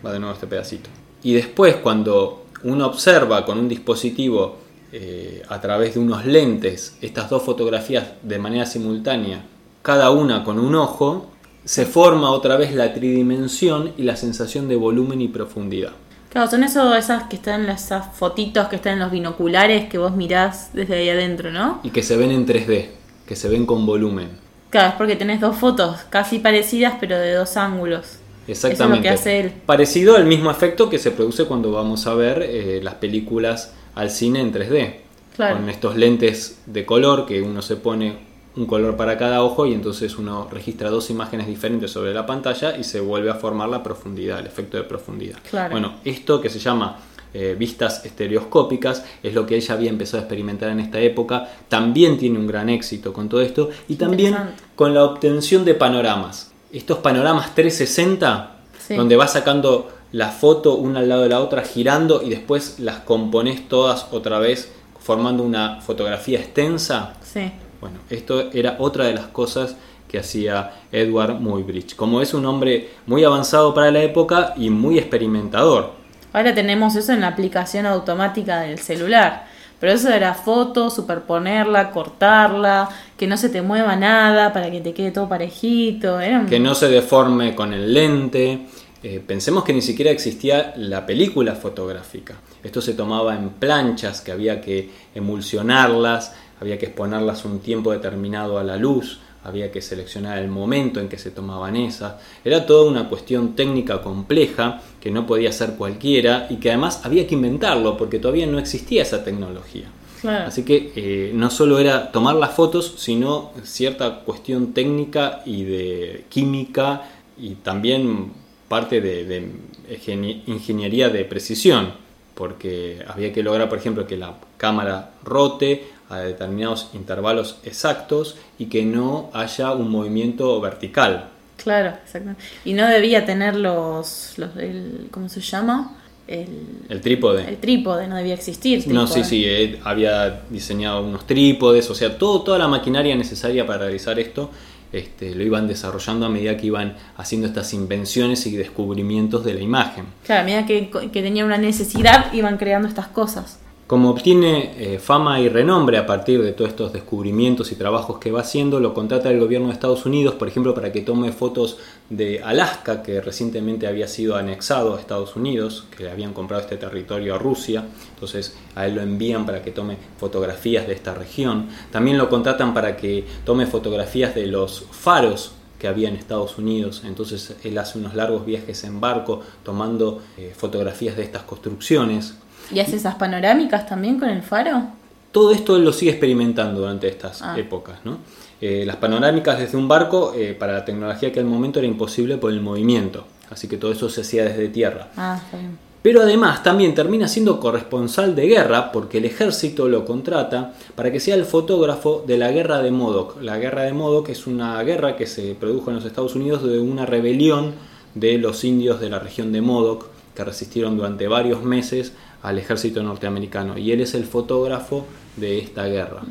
va 0.04 0.12
de 0.12 0.18
nuevo 0.18 0.34
este 0.34 0.46
pedacito. 0.46 0.90
Y 1.22 1.34
después 1.34 1.76
cuando 1.76 2.46
uno 2.64 2.86
observa 2.86 3.44
con 3.44 3.58
un 3.58 3.68
dispositivo 3.68 4.58
eh, 4.92 5.42
a 5.48 5.60
través 5.60 5.94
de 5.94 6.00
unos 6.00 6.24
lentes 6.24 6.96
estas 7.00 7.30
dos 7.30 7.42
fotografías 7.42 8.04
de 8.22 8.38
manera 8.38 8.66
simultánea, 8.66 9.44
cada 9.82 10.10
una 10.10 10.44
con 10.44 10.58
un 10.58 10.74
ojo, 10.74 11.30
se 11.64 11.86
forma 11.86 12.30
otra 12.30 12.56
vez 12.56 12.74
la 12.74 12.92
tridimensión 12.92 13.92
y 13.96 14.02
la 14.02 14.16
sensación 14.16 14.68
de 14.68 14.76
volumen 14.76 15.20
y 15.20 15.28
profundidad. 15.28 15.92
Claro, 16.30 16.50
son 16.50 16.64
eso, 16.64 16.94
esas 16.94 17.24
que 17.24 17.36
están, 17.36 17.68
esas 17.68 18.14
fotitos 18.16 18.68
que 18.68 18.76
están 18.76 18.94
en 18.94 18.98
los 19.00 19.10
binoculares 19.10 19.88
que 19.88 19.98
vos 19.98 20.16
mirás 20.16 20.70
desde 20.72 20.96
ahí 20.96 21.08
adentro, 21.08 21.52
¿no? 21.52 21.80
Y 21.84 21.90
que 21.90 22.02
se 22.02 22.16
ven 22.16 22.32
en 22.32 22.46
3D, 22.46 22.88
que 23.26 23.36
se 23.36 23.48
ven 23.48 23.66
con 23.66 23.86
volumen. 23.86 24.30
Claro, 24.70 24.88
es 24.88 24.94
porque 24.94 25.16
tenés 25.16 25.40
dos 25.40 25.56
fotos 25.56 26.00
casi 26.10 26.40
parecidas 26.40 26.94
pero 26.98 27.16
de 27.18 27.34
dos 27.34 27.56
ángulos. 27.56 28.18
Exactamente. 28.46 29.08
hace 29.08 29.52
Parecido 29.66 30.16
al 30.16 30.26
mismo 30.26 30.50
efecto 30.50 30.90
que 30.90 30.98
se 30.98 31.10
produce 31.10 31.44
cuando 31.44 31.72
vamos 31.72 32.06
a 32.06 32.14
ver 32.14 32.42
eh, 32.42 32.80
las 32.82 32.94
películas 32.94 33.72
al 33.94 34.10
cine 34.10 34.40
en 34.40 34.52
3D. 34.52 34.94
Con 35.36 35.68
estos 35.68 35.96
lentes 35.96 36.60
de 36.66 36.86
color 36.86 37.26
que 37.26 37.42
uno 37.42 37.60
se 37.60 37.74
pone 37.74 38.16
un 38.56 38.66
color 38.66 38.96
para 38.96 39.18
cada 39.18 39.42
ojo 39.42 39.66
y 39.66 39.72
entonces 39.72 40.16
uno 40.16 40.46
registra 40.48 40.90
dos 40.90 41.10
imágenes 41.10 41.48
diferentes 41.48 41.90
sobre 41.90 42.14
la 42.14 42.24
pantalla 42.24 42.76
y 42.76 42.84
se 42.84 43.00
vuelve 43.00 43.30
a 43.30 43.34
formar 43.34 43.68
la 43.68 43.82
profundidad, 43.82 44.38
el 44.38 44.46
efecto 44.46 44.76
de 44.76 44.84
profundidad. 44.84 45.38
Bueno, 45.70 45.94
esto 46.04 46.40
que 46.40 46.48
se 46.50 46.60
llama 46.60 46.98
eh, 47.32 47.56
vistas 47.58 48.04
estereoscópicas 48.06 49.04
es 49.24 49.34
lo 49.34 49.44
que 49.44 49.56
ella 49.56 49.74
había 49.74 49.90
empezado 49.90 50.18
a 50.18 50.20
experimentar 50.20 50.70
en 50.70 50.78
esta 50.78 51.00
época. 51.00 51.48
También 51.68 52.16
tiene 52.16 52.38
un 52.38 52.46
gran 52.46 52.68
éxito 52.68 53.12
con 53.12 53.28
todo 53.28 53.40
esto 53.40 53.70
y 53.88 53.96
también 53.96 54.36
con 54.76 54.94
la 54.94 55.02
obtención 55.02 55.64
de 55.64 55.74
panoramas 55.74 56.53
estos 56.78 56.98
panoramas 56.98 57.54
360 57.54 58.50
Sí. 58.78 58.96
donde 58.96 59.16
vas 59.16 59.32
sacando 59.32 59.90
la 60.12 60.28
foto 60.28 60.74
una 60.74 61.00
al 61.00 61.08
lado 61.08 61.22
de 61.22 61.30
la 61.30 61.40
otra, 61.40 61.62
girando 61.62 62.22
y 62.22 62.28
después 62.28 62.78
las 62.80 62.98
componés 63.00 63.66
todas 63.68 64.08
otra 64.12 64.38
vez, 64.38 64.70
formando 65.00 65.42
una 65.42 65.80
fotografía 65.80 66.38
extensa. 66.38 67.14
Sí. 67.22 67.50
Bueno, 67.80 67.98
esto 68.10 68.50
era 68.52 68.76
otra 68.78 69.06
de 69.06 69.14
las 69.14 69.26
cosas 69.26 69.74
que 70.06 70.18
hacía 70.18 70.72
Edward 70.92 71.40
Muybridge. 71.40 71.96
Como 71.96 72.20
es 72.20 72.34
un 72.34 72.46
hombre 72.46 72.90
muy 73.06 73.24
avanzado 73.24 73.74
para 73.74 73.90
la 73.90 74.02
época 74.02 74.54
y 74.56 74.70
muy 74.70 74.98
experimentador. 74.98 75.92
Ahora 76.32 76.54
tenemos 76.54 76.94
eso 76.94 77.12
en 77.12 77.22
la 77.22 77.28
aplicación 77.28 77.86
automática 77.86 78.60
del 78.60 78.78
celular. 78.78 79.46
Pero 79.84 79.96
eso 79.96 80.08
era 80.08 80.32
foto, 80.32 80.88
superponerla, 80.88 81.90
cortarla, 81.90 82.88
que 83.18 83.26
no 83.26 83.36
se 83.36 83.50
te 83.50 83.60
mueva 83.60 83.96
nada 83.96 84.50
para 84.50 84.70
que 84.70 84.80
te 84.80 84.94
quede 84.94 85.10
todo 85.10 85.28
parejito. 85.28 86.20
Que 86.48 86.58
no 86.58 86.74
se 86.74 86.88
deforme 86.88 87.54
con 87.54 87.74
el 87.74 87.92
lente. 87.92 88.60
Eh, 89.02 89.22
pensemos 89.26 89.62
que 89.62 89.74
ni 89.74 89.82
siquiera 89.82 90.10
existía 90.10 90.72
la 90.78 91.04
película 91.04 91.54
fotográfica. 91.54 92.36
Esto 92.62 92.80
se 92.80 92.94
tomaba 92.94 93.34
en 93.34 93.50
planchas 93.50 94.22
que 94.22 94.32
había 94.32 94.62
que 94.62 94.88
emulsionarlas, 95.14 96.34
había 96.62 96.78
que 96.78 96.86
exponerlas 96.86 97.44
un 97.44 97.60
tiempo 97.60 97.92
determinado 97.92 98.58
a 98.58 98.64
la 98.64 98.78
luz, 98.78 99.20
había 99.44 99.70
que 99.70 99.82
seleccionar 99.82 100.38
el 100.38 100.48
momento 100.48 101.00
en 101.00 101.08
que 101.08 101.18
se 101.18 101.30
tomaban 101.30 101.76
esas. 101.76 102.14
Era 102.44 102.66
toda 102.66 102.90
una 102.90 103.08
cuestión 103.08 103.54
técnica 103.54 104.02
compleja 104.02 104.80
que 105.00 105.10
no 105.10 105.26
podía 105.26 105.50
hacer 105.50 105.74
cualquiera 105.76 106.46
y 106.50 106.56
que 106.56 106.70
además 106.70 107.02
había 107.04 107.26
que 107.26 107.34
inventarlo 107.34 107.96
porque 107.96 108.18
todavía 108.18 108.46
no 108.46 108.58
existía 108.58 109.02
esa 109.02 109.22
tecnología. 109.22 109.84
Claro. 110.20 110.46
Así 110.48 110.64
que 110.64 110.92
eh, 110.96 111.32
no 111.34 111.50
solo 111.50 111.78
era 111.78 112.10
tomar 112.10 112.36
las 112.36 112.54
fotos, 112.54 112.94
sino 112.96 113.52
cierta 113.62 114.20
cuestión 114.20 114.72
técnica 114.72 115.42
y 115.44 115.64
de 115.64 116.24
química 116.30 117.02
y 117.38 117.56
también 117.56 118.32
parte 118.68 119.02
de, 119.02 119.24
de 119.26 119.50
ingenie- 119.90 120.40
ingeniería 120.46 121.10
de 121.10 121.26
precisión, 121.26 121.92
porque 122.34 123.04
había 123.06 123.32
que 123.32 123.42
lograr, 123.42 123.68
por 123.68 123.78
ejemplo, 123.78 124.06
que 124.06 124.16
la 124.16 124.34
cámara 124.56 125.10
rote 125.22 125.84
a 126.08 126.18
determinados 126.18 126.88
intervalos 126.94 127.58
exactos 127.64 128.36
y 128.58 128.66
que 128.66 128.84
no 128.84 129.30
haya 129.32 129.72
un 129.72 129.90
movimiento 129.90 130.60
vertical. 130.60 131.28
Claro, 131.56 131.94
exactamente. 132.04 132.42
Y 132.64 132.74
no 132.74 132.86
debía 132.86 133.24
tener 133.24 133.56
los, 133.56 134.34
los 134.36 134.56
el, 134.56 135.08
¿cómo 135.10 135.28
se 135.28 135.40
llama? 135.40 135.96
El, 136.26 136.48
El 136.88 137.00
trípode. 137.00 137.46
el 137.48 137.58
trípode, 137.58 138.08
no 138.08 138.16
debía 138.16 138.34
existir. 138.34 138.86
No, 138.88 139.06
sí, 139.06 139.24
sí, 139.24 139.44
él 139.44 139.78
había 139.84 140.42
diseñado 140.48 141.04
unos 141.04 141.26
trípodes, 141.26 141.88
o 141.90 141.94
sea, 141.94 142.16
todo, 142.16 142.42
toda 142.42 142.58
la 142.58 142.68
maquinaria 142.68 143.14
necesaria 143.14 143.66
para 143.66 143.80
realizar 143.80 144.18
esto 144.18 144.50
este, 144.94 145.34
lo 145.34 145.42
iban 145.42 145.66
desarrollando 145.66 146.26
a 146.26 146.28
medida 146.28 146.56
que 146.56 146.66
iban 146.68 146.96
haciendo 147.16 147.48
estas 147.48 147.74
invenciones 147.74 148.46
y 148.46 148.56
descubrimientos 148.56 149.44
de 149.44 149.54
la 149.54 149.60
imagen. 149.60 150.06
Claro, 150.24 150.42
a 150.42 150.44
medida 150.44 150.66
que, 150.66 150.88
que 150.88 151.22
tenía 151.22 151.44
una 151.44 151.58
necesidad, 151.58 152.32
iban 152.32 152.56
creando 152.58 152.88
estas 152.88 153.08
cosas. 153.08 153.58
Como 153.86 154.08
obtiene 154.08 154.72
eh, 154.78 154.98
fama 154.98 155.40
y 155.40 155.50
renombre 155.50 155.98
a 155.98 156.06
partir 156.06 156.42
de 156.42 156.52
todos 156.52 156.70
estos 156.70 156.94
descubrimientos 156.94 157.70
y 157.70 157.74
trabajos 157.74 158.18
que 158.18 158.32
va 158.32 158.40
haciendo, 158.40 158.80
lo 158.80 158.94
contrata 158.94 159.30
el 159.30 159.38
gobierno 159.38 159.66
de 159.66 159.74
Estados 159.74 160.06
Unidos, 160.06 160.36
por 160.36 160.48
ejemplo, 160.48 160.74
para 160.74 160.90
que 160.90 161.02
tome 161.02 161.32
fotos 161.32 161.76
de 162.08 162.42
Alaska, 162.42 163.02
que 163.02 163.20
recientemente 163.20 163.86
había 163.86 164.08
sido 164.08 164.36
anexado 164.36 164.96
a 164.96 165.00
Estados 165.00 165.36
Unidos, 165.36 165.84
que 165.94 166.04
le 166.04 166.10
habían 166.10 166.32
comprado 166.32 166.62
este 166.62 166.78
territorio 166.78 167.34
a 167.34 167.38
Rusia. 167.38 167.84
Entonces 168.14 168.56
a 168.74 168.86
él 168.86 168.94
lo 168.94 169.02
envían 169.02 169.44
para 169.44 169.62
que 169.62 169.70
tome 169.70 169.98
fotografías 170.16 170.86
de 170.86 170.94
esta 170.94 171.12
región. 171.12 171.68
También 171.92 172.16
lo 172.16 172.30
contratan 172.30 172.72
para 172.72 172.96
que 172.96 173.26
tome 173.44 173.66
fotografías 173.66 174.34
de 174.34 174.46
los 174.46 174.86
faros 174.92 175.52
que 175.78 175.88
había 175.88 176.08
en 176.08 176.16
Estados 176.16 176.56
Unidos. 176.56 177.02
Entonces 177.04 177.56
él 177.62 177.76
hace 177.76 177.98
unos 177.98 178.14
largos 178.14 178.46
viajes 178.46 178.82
en 178.84 178.98
barco 178.98 179.42
tomando 179.62 180.22
eh, 180.38 180.54
fotografías 180.56 181.16
de 181.16 181.24
estas 181.24 181.42
construcciones. 181.42 182.34
¿Y 182.72 182.78
hace 182.80 182.96
esas 182.96 183.14
panorámicas 183.16 183.86
también 183.86 184.18
con 184.18 184.28
el 184.28 184.42
faro? 184.42 184.84
Todo 185.32 185.52
esto 185.52 185.76
él 185.76 185.84
lo 185.84 185.92
sigue 185.92 186.12
experimentando 186.12 186.80
durante 186.80 187.08
estas 187.08 187.42
Ah. 187.42 187.58
épocas. 187.58 187.98
¿no? 188.04 188.18
Eh, 188.60 188.84
las 188.86 188.96
panorámicas 188.96 189.58
desde 189.58 189.76
un 189.76 189.88
barco, 189.88 190.32
eh, 190.36 190.54
para 190.58 190.72
la 190.72 190.84
tecnología 190.84 191.32
que 191.32 191.40
al 191.40 191.46
momento 191.46 191.80
era 191.80 191.88
imposible 191.88 192.36
por 192.38 192.52
el 192.52 192.60
movimiento. 192.60 193.24
Así 193.50 193.68
que 193.68 193.76
todo 193.76 193.92
eso 193.92 194.08
se 194.08 194.22
hacía 194.22 194.44
desde 194.44 194.68
tierra. 194.68 195.08
Ah, 195.16 195.40
está 195.44 195.56
bien. 195.58 195.78
Pero 196.02 196.20
además 196.20 196.62
también 196.62 196.94
termina 196.94 197.26
siendo 197.28 197.58
corresponsal 197.58 198.34
de 198.34 198.46
guerra 198.46 198.92
porque 198.92 199.18
el 199.18 199.24
ejército 199.24 199.88
lo 199.88 200.04
contrata 200.04 200.74
para 200.94 201.10
que 201.10 201.18
sea 201.18 201.34
el 201.34 201.46
fotógrafo 201.46 202.22
de 202.26 202.36
la 202.36 202.50
guerra 202.52 202.82
de 202.82 202.90
Modoc. 202.90 203.40
La 203.40 203.56
guerra 203.58 203.82
de 203.84 203.94
Modoc 203.94 204.28
es 204.28 204.46
una 204.46 204.82
guerra 204.82 205.16
que 205.16 205.26
se 205.26 205.54
produjo 205.54 205.88
en 205.90 205.96
los 205.96 206.04
Estados 206.04 206.34
Unidos 206.34 206.62
de 206.62 206.78
una 206.78 207.06
rebelión 207.06 207.72
de 208.14 208.36
los 208.36 208.64
indios 208.64 209.00
de 209.00 209.08
la 209.08 209.18
región 209.18 209.50
de 209.50 209.62
Modoc 209.62 210.06
que 210.34 210.44
resistieron 210.44 210.96
durante 210.98 211.26
varios 211.26 211.62
meses 211.62 212.12
al 212.44 212.58
ejército 212.58 213.02
norteamericano 213.02 213.76
y 213.76 213.90
él 213.90 214.00
es 214.00 214.14
el 214.14 214.24
fotógrafo 214.24 215.06
de 215.36 215.58
esta 215.58 215.86
guerra. 215.86 216.22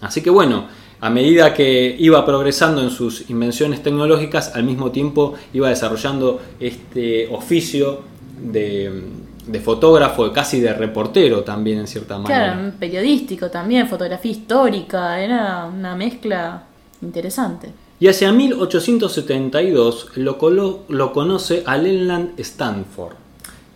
Así 0.00 0.22
que 0.22 0.30
bueno, 0.30 0.66
a 1.00 1.10
medida 1.10 1.52
que 1.52 1.94
iba 1.98 2.24
progresando 2.24 2.80
en 2.82 2.90
sus 2.90 3.28
invenciones 3.28 3.82
tecnológicas, 3.82 4.54
al 4.54 4.64
mismo 4.64 4.90
tiempo 4.90 5.34
iba 5.52 5.68
desarrollando 5.68 6.40
este 6.60 7.28
oficio 7.28 8.00
de, 8.40 9.02
de 9.46 9.60
fotógrafo, 9.60 10.32
casi 10.32 10.60
de 10.60 10.72
reportero 10.72 11.42
también 11.42 11.78
en 11.80 11.86
cierta 11.86 12.18
manera. 12.18 12.54
Claro, 12.54 12.72
periodístico 12.78 13.50
también, 13.50 13.88
fotografía 13.88 14.30
histórica, 14.32 15.20
era 15.20 15.66
una 15.66 15.94
mezcla 15.96 16.64
interesante. 17.02 17.68
Y 18.00 18.08
hacia 18.08 18.32
1872 18.32 20.10
lo, 20.16 20.38
colo- 20.38 20.80
lo 20.88 21.12
conoce 21.12 21.62
a 21.66 21.76
Leland 21.76 22.38
Stanford, 22.38 23.14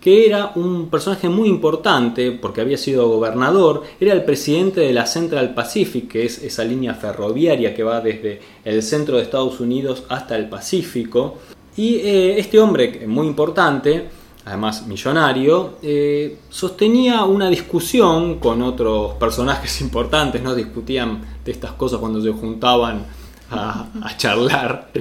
que 0.06 0.24
era 0.24 0.52
un 0.54 0.88
personaje 0.88 1.28
muy 1.28 1.48
importante 1.48 2.30
porque 2.30 2.60
había 2.60 2.78
sido 2.78 3.08
gobernador, 3.08 3.82
era 3.98 4.12
el 4.12 4.22
presidente 4.22 4.80
de 4.80 4.92
la 4.92 5.04
Central 5.04 5.52
Pacific, 5.52 6.06
que 6.06 6.24
es 6.24 6.44
esa 6.44 6.62
línea 6.62 6.94
ferroviaria 6.94 7.74
que 7.74 7.82
va 7.82 8.00
desde 8.00 8.40
el 8.64 8.84
centro 8.84 9.16
de 9.16 9.24
Estados 9.24 9.58
Unidos 9.58 10.04
hasta 10.08 10.36
el 10.36 10.48
Pacífico. 10.48 11.38
Y 11.76 11.96
eh, 11.96 12.38
este 12.38 12.60
hombre, 12.60 13.04
muy 13.08 13.26
importante, 13.26 14.08
además 14.44 14.86
millonario, 14.86 15.78
eh, 15.82 16.38
sostenía 16.50 17.24
una 17.24 17.50
discusión 17.50 18.38
con 18.38 18.62
otros 18.62 19.14
personajes 19.14 19.80
importantes, 19.80 20.40
no 20.40 20.54
discutían 20.54 21.20
de 21.44 21.50
estas 21.50 21.72
cosas 21.72 21.98
cuando 21.98 22.22
se 22.22 22.30
juntaban 22.30 23.04
a 23.50 24.16
charlar 24.16 24.92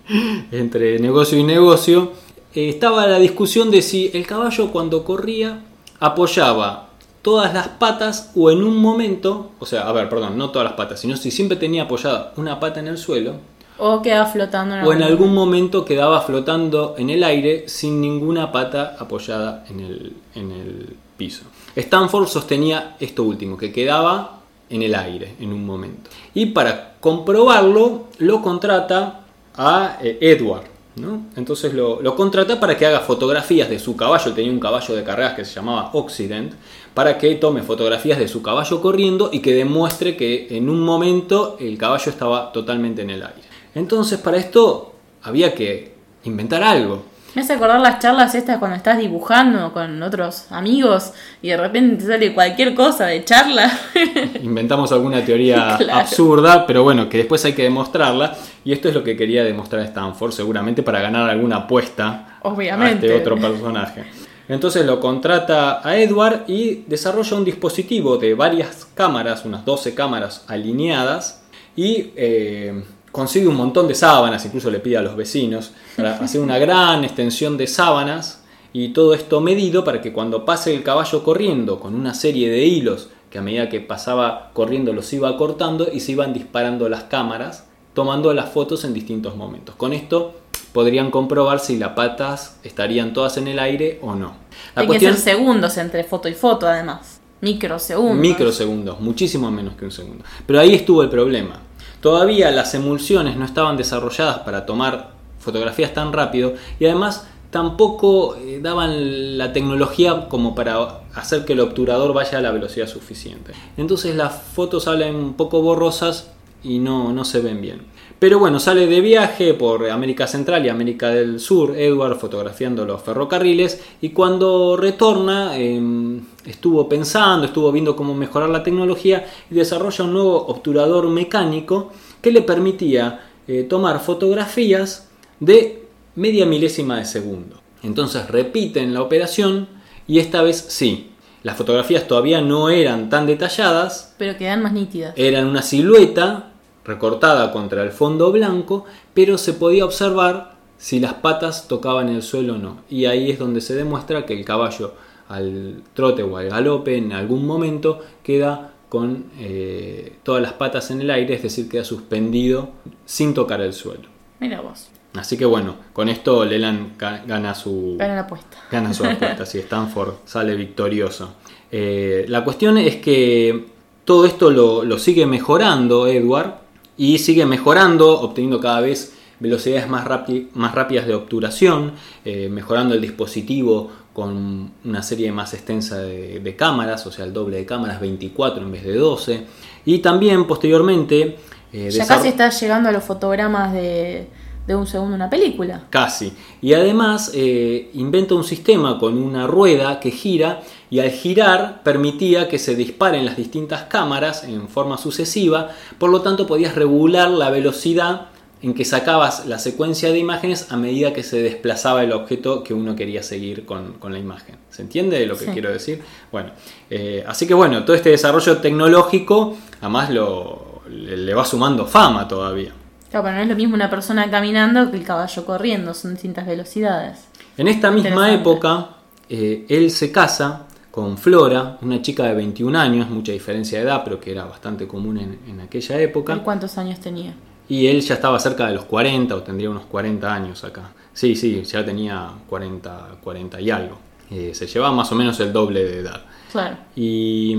entre 0.52 0.98
negocio 0.98 1.38
y 1.38 1.44
negocio, 1.44 2.12
eh, 2.54 2.68
estaba 2.68 3.06
la 3.06 3.18
discusión 3.18 3.70
de 3.70 3.82
si 3.82 4.10
el 4.14 4.26
caballo 4.26 4.70
cuando 4.70 5.04
corría 5.04 5.60
apoyaba 6.00 6.88
todas 7.22 7.54
las 7.54 7.68
patas 7.68 8.30
o 8.36 8.50
en 8.50 8.62
un 8.62 8.76
momento, 8.76 9.52
o 9.58 9.64
sea, 9.64 9.88
a 9.88 9.92
ver, 9.92 10.10
perdón, 10.10 10.36
no 10.36 10.50
todas 10.50 10.66
las 10.68 10.74
patas, 10.74 11.00
sino 11.00 11.16
si 11.16 11.30
siempre 11.30 11.56
tenía 11.56 11.84
apoyada 11.84 12.34
una 12.36 12.60
pata 12.60 12.80
en 12.80 12.88
el 12.88 12.98
suelo 12.98 13.36
O 13.78 14.02
queda 14.02 14.26
flotando 14.26 14.76
o 14.86 14.92
en 14.92 15.02
algún 15.02 15.32
momento 15.32 15.86
quedaba 15.86 16.20
flotando 16.20 16.94
en 16.98 17.08
el 17.08 17.24
aire 17.24 17.66
sin 17.66 18.00
ninguna 18.00 18.52
pata 18.52 18.96
apoyada 18.98 19.64
en 19.70 19.80
el, 19.80 20.12
en 20.34 20.50
el 20.52 20.96
piso. 21.16 21.44
Stanford 21.74 22.28
sostenía 22.28 22.96
esto 23.00 23.22
último, 23.22 23.56
que 23.56 23.72
quedaba 23.72 24.40
en 24.68 24.82
el 24.82 24.94
aire 24.94 25.34
en 25.40 25.52
un 25.52 25.64
momento. 25.64 26.10
Y 26.34 26.46
para 26.46 26.94
comprobarlo, 27.00 28.08
lo 28.18 28.42
contrata 28.42 29.20
a 29.56 29.98
eh, 30.02 30.18
Edward. 30.20 30.73
¿No? 30.96 31.26
Entonces 31.36 31.74
lo, 31.74 32.00
lo 32.00 32.14
contrata 32.14 32.60
para 32.60 32.76
que 32.76 32.86
haga 32.86 33.00
fotografías 33.00 33.68
de 33.68 33.78
su 33.78 33.96
caballo. 33.96 34.32
Tenía 34.32 34.52
un 34.52 34.60
caballo 34.60 34.94
de 34.94 35.04
carreras 35.04 35.34
que 35.34 35.44
se 35.44 35.54
llamaba 35.54 35.90
Occident. 35.92 36.54
Para 36.94 37.18
que 37.18 37.34
tome 37.34 37.62
fotografías 37.62 38.18
de 38.18 38.28
su 38.28 38.42
caballo 38.42 38.80
corriendo 38.80 39.30
y 39.32 39.40
que 39.40 39.52
demuestre 39.54 40.16
que 40.16 40.46
en 40.56 40.70
un 40.70 40.80
momento 40.80 41.56
el 41.58 41.76
caballo 41.76 42.10
estaba 42.10 42.52
totalmente 42.52 43.02
en 43.02 43.10
el 43.10 43.22
aire. 43.22 43.42
Entonces 43.74 44.20
para 44.20 44.36
esto 44.36 44.94
había 45.22 45.54
que 45.54 45.94
inventar 46.24 46.62
algo. 46.62 47.13
Me 47.34 47.42
hace 47.42 47.54
acordar 47.54 47.80
las 47.80 47.98
charlas 47.98 48.34
estas 48.36 48.58
cuando 48.58 48.76
estás 48.76 48.96
dibujando 48.98 49.72
con 49.72 50.00
otros 50.02 50.46
amigos 50.52 51.12
y 51.42 51.48
de 51.48 51.56
repente 51.56 51.96
te 52.04 52.06
sale 52.12 52.32
cualquier 52.32 52.74
cosa 52.74 53.06
de 53.06 53.24
charla. 53.24 53.70
Inventamos 54.42 54.92
alguna 54.92 55.24
teoría 55.24 55.76
Claro. 55.78 55.98
absurda, 56.00 56.64
pero 56.66 56.84
bueno, 56.84 57.08
que 57.08 57.18
después 57.18 57.44
hay 57.44 57.52
que 57.52 57.64
demostrarla. 57.64 58.36
Y 58.64 58.72
esto 58.72 58.88
es 58.88 58.94
lo 58.94 59.02
que 59.02 59.16
quería 59.16 59.42
demostrar 59.42 59.82
Stanford, 59.82 60.30
seguramente 60.32 60.82
para 60.84 61.00
ganar 61.00 61.28
alguna 61.28 61.56
apuesta 61.56 62.38
Obviamente. 62.42 63.06
a 63.06 63.16
este 63.16 63.20
otro 63.20 63.36
personaje. 63.36 64.04
Entonces 64.48 64.86
lo 64.86 65.00
contrata 65.00 65.80
a 65.86 65.96
Edward 65.96 66.44
y 66.46 66.84
desarrolla 66.86 67.36
un 67.36 67.44
dispositivo 67.44 68.16
de 68.16 68.34
varias 68.34 68.86
cámaras, 68.94 69.44
unas 69.44 69.64
12 69.64 69.94
cámaras 69.94 70.44
alineadas, 70.46 71.42
y 71.74 72.12
eh, 72.14 72.84
consigue 73.14 73.46
un 73.46 73.54
montón 73.54 73.86
de 73.86 73.94
sábanas, 73.94 74.44
incluso 74.44 74.72
le 74.72 74.80
pide 74.80 74.96
a 74.96 75.02
los 75.02 75.14
vecinos, 75.14 75.70
para 75.96 76.16
hacer 76.20 76.40
una 76.40 76.58
gran 76.58 77.04
extensión 77.04 77.56
de 77.56 77.68
sábanas, 77.68 78.42
y 78.72 78.88
todo 78.88 79.14
esto 79.14 79.40
medido 79.40 79.84
para 79.84 80.02
que 80.02 80.12
cuando 80.12 80.44
pase 80.44 80.74
el 80.74 80.82
caballo 80.82 81.22
corriendo 81.22 81.78
con 81.78 81.94
una 81.94 82.12
serie 82.12 82.50
de 82.50 82.64
hilos 82.64 83.10
que 83.30 83.38
a 83.38 83.42
medida 83.42 83.68
que 83.68 83.80
pasaba 83.80 84.50
corriendo 84.52 84.92
los 84.92 85.12
iba 85.12 85.36
cortando 85.36 85.86
y 85.92 86.00
se 86.00 86.10
iban 86.10 86.32
disparando 86.32 86.88
las 86.88 87.04
cámaras 87.04 87.66
tomando 87.94 88.34
las 88.34 88.50
fotos 88.50 88.84
en 88.84 88.92
distintos 88.92 89.36
momentos. 89.36 89.76
Con 89.76 89.92
esto 89.92 90.34
podrían 90.72 91.12
comprobar 91.12 91.60
si 91.60 91.78
las 91.78 91.90
patas 91.90 92.56
estarían 92.64 93.12
todas 93.12 93.36
en 93.36 93.46
el 93.46 93.60
aire 93.60 94.00
o 94.02 94.16
no. 94.16 94.34
La 94.74 94.82
Hay 94.82 94.86
cuestión... 94.88 95.14
que 95.14 95.20
ser 95.20 95.36
segundos 95.36 95.76
entre 95.76 96.02
foto 96.02 96.28
y 96.28 96.34
foto, 96.34 96.66
además. 96.66 97.20
Microsegundos. 97.42 98.16
Microsegundos, 98.16 99.00
muchísimo 99.00 99.52
menos 99.52 99.76
que 99.76 99.84
un 99.84 99.92
segundo. 99.92 100.24
Pero 100.46 100.58
ahí 100.58 100.74
estuvo 100.74 101.00
el 101.04 101.10
problema. 101.10 101.60
Todavía 102.04 102.50
las 102.50 102.74
emulsiones 102.74 103.38
no 103.38 103.46
estaban 103.46 103.78
desarrolladas 103.78 104.40
para 104.40 104.66
tomar 104.66 105.12
fotografías 105.38 105.94
tan 105.94 106.12
rápido 106.12 106.52
y 106.78 106.84
además 106.84 107.26
tampoco 107.48 108.36
eh, 108.36 108.60
daban 108.62 109.38
la 109.38 109.54
tecnología 109.54 110.28
como 110.28 110.54
para 110.54 111.00
hacer 111.14 111.46
que 111.46 111.54
el 111.54 111.60
obturador 111.60 112.12
vaya 112.12 112.36
a 112.36 112.40
la 112.42 112.50
velocidad 112.50 112.88
suficiente. 112.88 113.54
Entonces 113.78 114.16
las 114.16 114.34
fotos 114.34 114.84
salen 114.84 115.14
un 115.14 115.32
poco 115.32 115.62
borrosas 115.62 116.30
y 116.62 116.78
no, 116.78 117.10
no 117.14 117.24
se 117.24 117.40
ven 117.40 117.62
bien. 117.62 117.80
Pero 118.18 118.38
bueno, 118.38 118.58
sale 118.58 118.86
de 118.86 119.00
viaje 119.00 119.54
por 119.54 119.90
América 119.90 120.26
Central 120.26 120.64
y 120.64 120.68
América 120.68 121.10
del 121.10 121.40
Sur, 121.40 121.76
Edward 121.76 122.16
fotografiando 122.16 122.84
los 122.84 123.02
ferrocarriles 123.02 123.82
y 124.00 124.10
cuando 124.10 124.76
retorna 124.76 125.58
em, 125.58 126.20
estuvo 126.46 126.88
pensando, 126.88 127.46
estuvo 127.46 127.70
viendo 127.72 127.96
cómo 127.96 128.14
mejorar 128.14 128.48
la 128.48 128.62
tecnología 128.62 129.26
y 129.50 129.54
desarrolla 129.54 130.04
un 130.04 130.12
nuevo 130.12 130.46
obturador 130.46 131.08
mecánico 131.08 131.92
que 132.22 132.30
le 132.30 132.42
permitía 132.42 133.26
eh, 133.46 133.64
tomar 133.64 134.00
fotografías 134.00 135.10
de 135.40 135.86
media 136.14 136.46
milésima 136.46 136.98
de 136.98 137.04
segundo. 137.04 137.60
Entonces 137.82 138.28
repiten 138.28 138.94
la 138.94 139.02
operación 139.02 139.68
y 140.06 140.18
esta 140.18 140.42
vez 140.42 140.64
sí. 140.68 141.10
Las 141.42 141.58
fotografías 141.58 142.08
todavía 142.08 142.40
no 142.40 142.70
eran 142.70 143.10
tan 143.10 143.26
detalladas. 143.26 144.14
Pero 144.16 144.38
quedan 144.38 144.62
más 144.62 144.72
nítidas. 144.72 145.12
Eran 145.16 145.46
una 145.46 145.60
silueta 145.60 146.53
recortada 146.84 147.52
contra 147.52 147.82
el 147.82 147.90
fondo 147.90 148.30
blanco, 148.32 148.84
pero 149.14 149.38
se 149.38 149.54
podía 149.54 149.84
observar 149.84 150.54
si 150.76 151.00
las 151.00 151.14
patas 151.14 151.68
tocaban 151.68 152.08
el 152.08 152.22
suelo 152.22 152.54
o 152.54 152.58
no. 152.58 152.78
Y 152.90 153.06
ahí 153.06 153.30
es 153.30 153.38
donde 153.38 153.60
se 153.60 153.74
demuestra 153.74 154.26
que 154.26 154.34
el 154.34 154.44
caballo 154.44 154.94
al 155.28 155.82
trote 155.94 156.22
o 156.22 156.36
al 156.36 156.48
galope 156.48 156.96
en 156.96 157.12
algún 157.12 157.46
momento 157.46 158.00
queda 158.22 158.72
con 158.88 159.24
eh, 159.38 160.18
todas 160.22 160.42
las 160.42 160.52
patas 160.52 160.90
en 160.90 161.00
el 161.00 161.10
aire, 161.10 161.34
es 161.34 161.42
decir, 161.42 161.68
queda 161.68 161.84
suspendido 161.84 162.70
sin 163.04 163.34
tocar 163.34 163.60
el 163.60 163.72
suelo. 163.72 164.08
Mira 164.40 164.60
vos. 164.60 164.88
Así 165.14 165.36
que 165.36 165.44
bueno, 165.44 165.76
con 165.92 166.08
esto 166.08 166.44
Leland 166.44 166.98
gana 166.98 167.54
su, 167.54 167.96
gana 167.98 168.14
la 168.14 168.20
apuesta. 168.22 168.58
Gana 168.70 168.92
su 168.92 169.04
apuesta, 169.06 169.46
si 169.46 169.58
Stanford 169.58 170.14
sale 170.24 170.54
victorioso. 170.54 171.34
Eh, 171.70 172.24
la 172.28 172.44
cuestión 172.44 172.78
es 172.78 172.96
que 172.96 173.66
todo 174.04 174.26
esto 174.26 174.50
lo, 174.50 174.98
sigue 174.98 175.26
mejorando 175.26 176.06
Edward 176.06 176.54
y 176.96 177.18
sigue 177.18 177.46
mejorando, 177.46 178.20
obteniendo 178.20 178.60
cada 178.60 178.80
vez 178.80 179.14
velocidades 179.40 179.88
más, 179.88 180.06
más 180.54 180.74
rápidas 180.74 181.06
de 181.06 181.14
obturación, 181.14 181.92
eh, 182.24 182.48
mejorando 182.48 182.94
el 182.94 183.00
dispositivo 183.00 183.90
con 184.12 184.70
una 184.84 185.02
serie 185.02 185.32
más 185.32 185.54
extensa 185.54 185.98
de, 185.98 186.54
cámaras, 186.56 187.04
o 187.06 187.12
sea, 187.12 187.24
el 187.24 187.32
doble 187.32 187.56
de 187.56 187.66
cámaras, 187.66 188.00
24 188.00 188.62
en 188.62 188.72
vez 188.72 188.84
de 188.84 188.94
12. 188.94 189.44
Y 189.84 189.98
también 189.98 190.46
posteriormente... 190.46 191.36
Eh, 191.72 191.90
ya 191.90 192.06
casi 192.06 192.28
está 192.28 192.48
llegando 192.50 192.88
a 192.88 192.92
los 192.92 193.02
fotogramas 193.02 193.72
de, 193.72 194.28
de 194.66 194.74
un 194.74 194.86
segundo 194.86 195.14
una 195.14 195.28
película. 195.28 195.84
Casi. 195.90 196.32
Y 196.62 196.72
además 196.72 197.30
eh, 197.34 197.90
inventa 197.94 198.34
un 198.34 198.44
sistema 198.44 198.98
con 198.98 199.20
una 199.22 199.46
rueda 199.46 200.00
que 200.00 200.10
gira 200.10 200.62
y 200.94 201.00
al 201.00 201.10
girar 201.10 201.82
permitía 201.82 202.48
que 202.48 202.60
se 202.60 202.76
disparen 202.76 203.24
las 203.24 203.36
distintas 203.36 203.82
cámaras 203.88 204.44
en 204.44 204.68
forma 204.68 204.96
sucesiva, 204.96 205.70
por 205.98 206.08
lo 206.08 206.22
tanto 206.22 206.46
podías 206.46 206.76
regular 206.76 207.30
la 207.30 207.50
velocidad 207.50 208.26
en 208.62 208.74
que 208.74 208.84
sacabas 208.84 209.44
la 209.46 209.58
secuencia 209.58 210.12
de 210.12 210.20
imágenes 210.20 210.70
a 210.70 210.76
medida 210.76 211.12
que 211.12 211.24
se 211.24 211.42
desplazaba 211.42 212.04
el 212.04 212.12
objeto 212.12 212.62
que 212.62 212.74
uno 212.74 212.94
quería 212.94 213.24
seguir 213.24 213.66
con, 213.66 213.96
la 214.08 214.18
imagen. 214.20 214.54
¿Se 214.70 214.82
entiende 214.82 215.26
lo 215.26 215.36
que 215.36 215.46
quiero 215.46 215.72
decir? 215.72 216.00
Bueno, 216.30 216.52
eh, 216.88 217.24
así 217.26 217.48
que 217.48 217.54
bueno, 217.54 217.84
todo 217.84 217.96
este 217.96 218.10
desarrollo 218.10 218.58
tecnológico 218.58 219.56
además 219.80 220.10
lo, 220.10 220.82
le 220.88 221.34
va 221.34 221.44
sumando 221.44 221.86
fama 221.86 222.28
todavía. 222.28 222.72
Claro, 223.10 223.24
pero 223.24 223.34
no 223.34 223.42
es 223.42 223.48
lo 223.48 223.56
mismo 223.56 223.74
una 223.74 223.90
persona 223.90 224.30
caminando 224.30 224.88
que 224.92 224.96
el 224.98 225.04
caballo 225.04 225.44
corriendo, 225.44 225.92
son 225.92 226.12
distintas 226.12 226.46
velocidades. 226.46 227.24
En 227.56 227.66
esta 227.66 227.90
misma 227.90 228.32
época, 228.32 228.90
eh, 229.28 229.66
él 229.68 229.90
se 229.90 230.12
casa 230.12 230.68
con 230.94 231.18
Flora, 231.18 231.76
una 231.82 232.00
chica 232.00 232.22
de 232.22 232.34
21 232.34 232.78
años, 232.78 233.10
mucha 233.10 233.32
diferencia 233.32 233.80
de 233.80 233.84
edad, 233.84 234.02
pero 234.04 234.20
que 234.20 234.30
era 234.30 234.44
bastante 234.44 234.86
común 234.86 235.18
en, 235.18 235.60
aquella 235.60 236.00
época. 236.00 236.36
¿Y 236.36 236.38
cuántos 236.38 236.78
años 236.78 237.00
tenía? 237.00 237.34
Y 237.68 237.88
él 237.88 238.00
ya 238.00 238.14
estaba 238.14 238.38
cerca 238.38 238.68
de 238.68 238.74
los 238.74 238.84
40 238.84 239.34
o 239.34 239.42
tendría 239.42 239.70
unos 239.70 239.86
40 239.86 240.32
años 240.32 240.62
acá. 240.62 240.92
Sí, 241.12 241.34
sí, 241.34 241.64
ya 241.64 241.84
tenía 241.84 242.30
40, 242.48 243.16
40 243.20 243.60
y 243.60 243.70
algo. 243.72 243.98
Eh, 244.30 244.52
se 244.54 244.68
llevaba 244.68 244.94
más 244.94 245.10
o 245.10 245.16
menos 245.16 245.40
el 245.40 245.52
doble 245.52 245.82
de 245.82 245.98
edad. 245.98 246.22
Claro. 246.52 246.76
y 246.94 247.56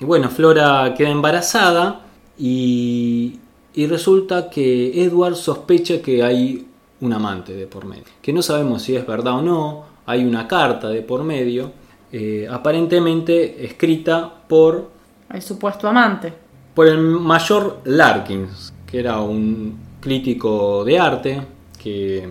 bueno, 0.00 0.28
Flora 0.28 0.92
queda 0.94 1.08
embarazada 1.08 2.02
y, 2.36 3.40
y 3.72 3.86
resulta 3.86 4.50
que 4.50 5.02
Edward 5.02 5.36
sospecha 5.36 6.02
que 6.02 6.22
hay 6.22 6.68
un 7.00 7.14
amante 7.14 7.54
de 7.54 7.66
por 7.66 7.86
medio. 7.86 8.04
Que 8.20 8.34
no 8.34 8.42
sabemos 8.42 8.82
si 8.82 8.94
es 8.94 9.06
verdad 9.06 9.38
o 9.38 9.40
no, 9.40 9.84
hay 10.04 10.22
una 10.26 10.46
carta 10.46 10.90
de 10.90 11.00
por 11.00 11.24
medio, 11.24 11.72
eh, 12.16 12.46
aparentemente 12.48 13.64
escrita 13.64 14.32
por... 14.46 14.92
El 15.28 15.42
supuesto 15.42 15.88
amante. 15.88 16.32
Por 16.72 16.86
el 16.86 16.98
mayor 16.98 17.80
Larkins, 17.86 18.72
que 18.86 19.00
era 19.00 19.20
un 19.20 19.76
crítico 19.98 20.84
de 20.84 20.96
arte 20.96 21.42
que, 21.82 22.28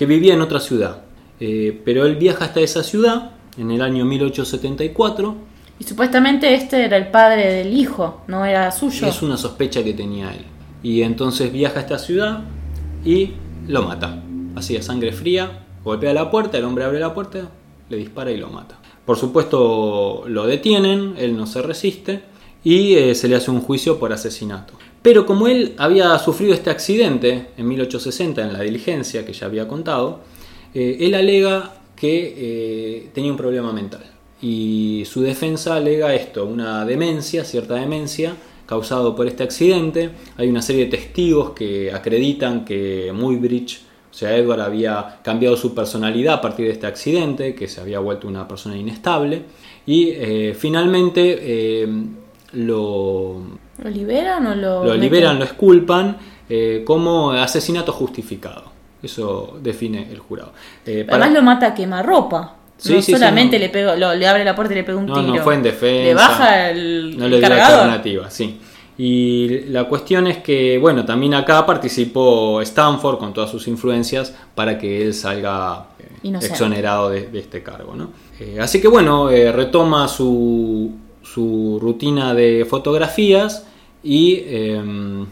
vivía 0.00 0.34
en 0.34 0.40
otra 0.40 0.58
ciudad. 0.58 1.02
Eh, 1.38 1.80
pero 1.84 2.06
él 2.06 2.16
viaja 2.16 2.46
hasta 2.46 2.58
esa 2.58 2.82
ciudad 2.82 3.30
en 3.56 3.70
el 3.70 3.82
año 3.82 4.04
1874. 4.04 5.36
Y 5.78 5.84
supuestamente 5.84 6.52
este 6.52 6.84
era 6.84 6.96
el 6.96 7.12
padre 7.12 7.52
del 7.52 7.72
hijo, 7.72 8.22
no 8.26 8.44
era 8.44 8.72
suyo. 8.72 9.06
Es 9.06 9.22
una 9.22 9.36
sospecha 9.36 9.84
que 9.84 9.92
tenía 9.92 10.34
él. 10.34 10.44
Y 10.82 11.02
entonces 11.02 11.52
viaja 11.52 11.78
a 11.78 11.82
esta 11.82 11.98
ciudad 12.00 12.40
y 13.04 13.34
lo 13.68 13.82
mata. 13.82 14.24
Así 14.56 14.76
a 14.76 14.82
sangre 14.82 15.12
fría, 15.12 15.66
golpea 15.84 16.12
la 16.14 16.32
puerta, 16.32 16.58
el 16.58 16.64
hombre 16.64 16.82
abre 16.82 16.98
la 16.98 17.14
puerta, 17.14 17.48
le 17.88 17.96
dispara 17.96 18.32
y 18.32 18.36
lo 18.36 18.48
mata. 18.48 18.79
Por 19.04 19.16
supuesto 19.16 20.24
lo 20.26 20.46
detienen, 20.46 21.14
él 21.18 21.36
no 21.36 21.46
se 21.46 21.62
resiste 21.62 22.22
y 22.62 22.94
eh, 22.94 23.14
se 23.14 23.28
le 23.28 23.36
hace 23.36 23.50
un 23.50 23.60
juicio 23.60 23.98
por 23.98 24.12
asesinato. 24.12 24.74
Pero 25.02 25.24
como 25.24 25.48
él 25.48 25.74
había 25.78 26.18
sufrido 26.18 26.52
este 26.52 26.70
accidente 26.70 27.48
en 27.56 27.68
1860 27.68 28.42
en 28.42 28.52
la 28.52 28.60
diligencia 28.60 29.24
que 29.24 29.32
ya 29.32 29.46
había 29.46 29.66
contado, 29.66 30.20
eh, 30.74 30.98
él 31.00 31.14
alega 31.14 31.74
que 31.96 32.34
eh, 32.36 33.10
tenía 33.14 33.30
un 33.30 33.36
problema 33.36 33.72
mental. 33.72 34.04
Y 34.42 35.04
su 35.06 35.22
defensa 35.22 35.76
alega 35.76 36.14
esto, 36.14 36.46
una 36.46 36.84
demencia, 36.84 37.44
cierta 37.44 37.74
demencia, 37.74 38.36
causado 38.66 39.16
por 39.16 39.26
este 39.26 39.42
accidente. 39.42 40.10
Hay 40.36 40.48
una 40.48 40.62
serie 40.62 40.84
de 40.84 40.90
testigos 40.90 41.50
que 41.50 41.92
acreditan 41.92 42.64
que 42.64 43.12
Muybridge, 43.14 43.80
o 44.10 44.14
sea, 44.14 44.36
Edward 44.36 44.60
había 44.60 45.20
cambiado 45.22 45.56
su 45.56 45.74
personalidad 45.74 46.34
a 46.34 46.40
partir 46.40 46.66
de 46.66 46.72
este 46.72 46.86
accidente, 46.86 47.54
que 47.54 47.68
se 47.68 47.80
había 47.80 48.00
vuelto 48.00 48.26
una 48.26 48.48
persona 48.48 48.76
inestable. 48.76 49.44
Y 49.86 50.10
eh, 50.10 50.56
finalmente 50.58 51.38
eh, 51.40 51.88
lo, 52.52 53.40
¿Lo 53.82 53.90
liberan 53.90 54.46
o 54.48 54.54
lo.? 54.54 54.84
Lo 54.84 54.94
liberan, 54.94 55.38
lo 55.38 55.44
esculpan 55.44 56.16
eh, 56.48 56.82
como 56.84 57.30
asesinato 57.30 57.92
justificado. 57.92 58.64
Eso 59.02 59.58
define 59.62 60.10
el 60.10 60.18
jurado. 60.18 60.52
Además 60.84 61.32
lo 61.32 61.42
mata 61.42 61.68
a 61.68 61.74
quemarropa. 61.74 62.56
no 62.90 63.02
solamente 63.02 63.58
le 63.58 63.68
pego, 63.70 63.94
le 63.94 64.26
abre 64.26 64.44
la 64.44 64.54
puerta 64.56 64.74
y 64.74 64.76
le 64.76 64.84
pega 64.84 64.98
un 64.98 65.06
tiro. 65.06 65.22
No, 65.22 65.36
fue 65.36 65.54
en 65.54 65.62
defensa. 65.62 66.04
Le 66.04 66.14
baja 66.14 66.70
el, 66.70 67.16
no 67.16 67.28
le 67.28 67.38
dio 67.38 67.46
alternativa, 67.46 68.28
sí. 68.28 68.60
Y 69.02 69.60
la 69.68 69.84
cuestión 69.84 70.26
es 70.26 70.42
que, 70.42 70.76
bueno, 70.76 71.06
también 71.06 71.32
acá 71.32 71.64
participó 71.64 72.60
Stanford 72.60 73.16
con 73.16 73.32
todas 73.32 73.50
sus 73.50 73.66
influencias 73.66 74.34
para 74.54 74.76
que 74.76 75.02
él 75.02 75.14
salga 75.14 75.86
eh, 75.98 76.36
exonerado 76.42 77.08
de, 77.08 77.30
este 77.32 77.62
cargo, 77.62 77.94
¿no? 77.96 78.10
Eh, 78.38 78.58
así 78.60 78.78
que 78.78 78.88
bueno, 78.88 79.30
eh, 79.30 79.52
retoma 79.52 80.06
su, 80.06 80.92
su, 81.22 81.78
rutina 81.80 82.34
de 82.34 82.66
fotografías 82.68 83.64
y 84.02 84.42
em, 84.44 85.24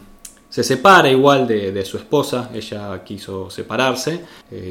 se 0.49 0.63
separa 0.63 1.11
igual 1.11 1.45
de, 1.45 1.71
de, 1.71 1.85
su 1.85 1.97
esposa, 1.97 2.49
ella 2.51 3.03
quiso 3.03 3.51
separarse. 3.51 4.21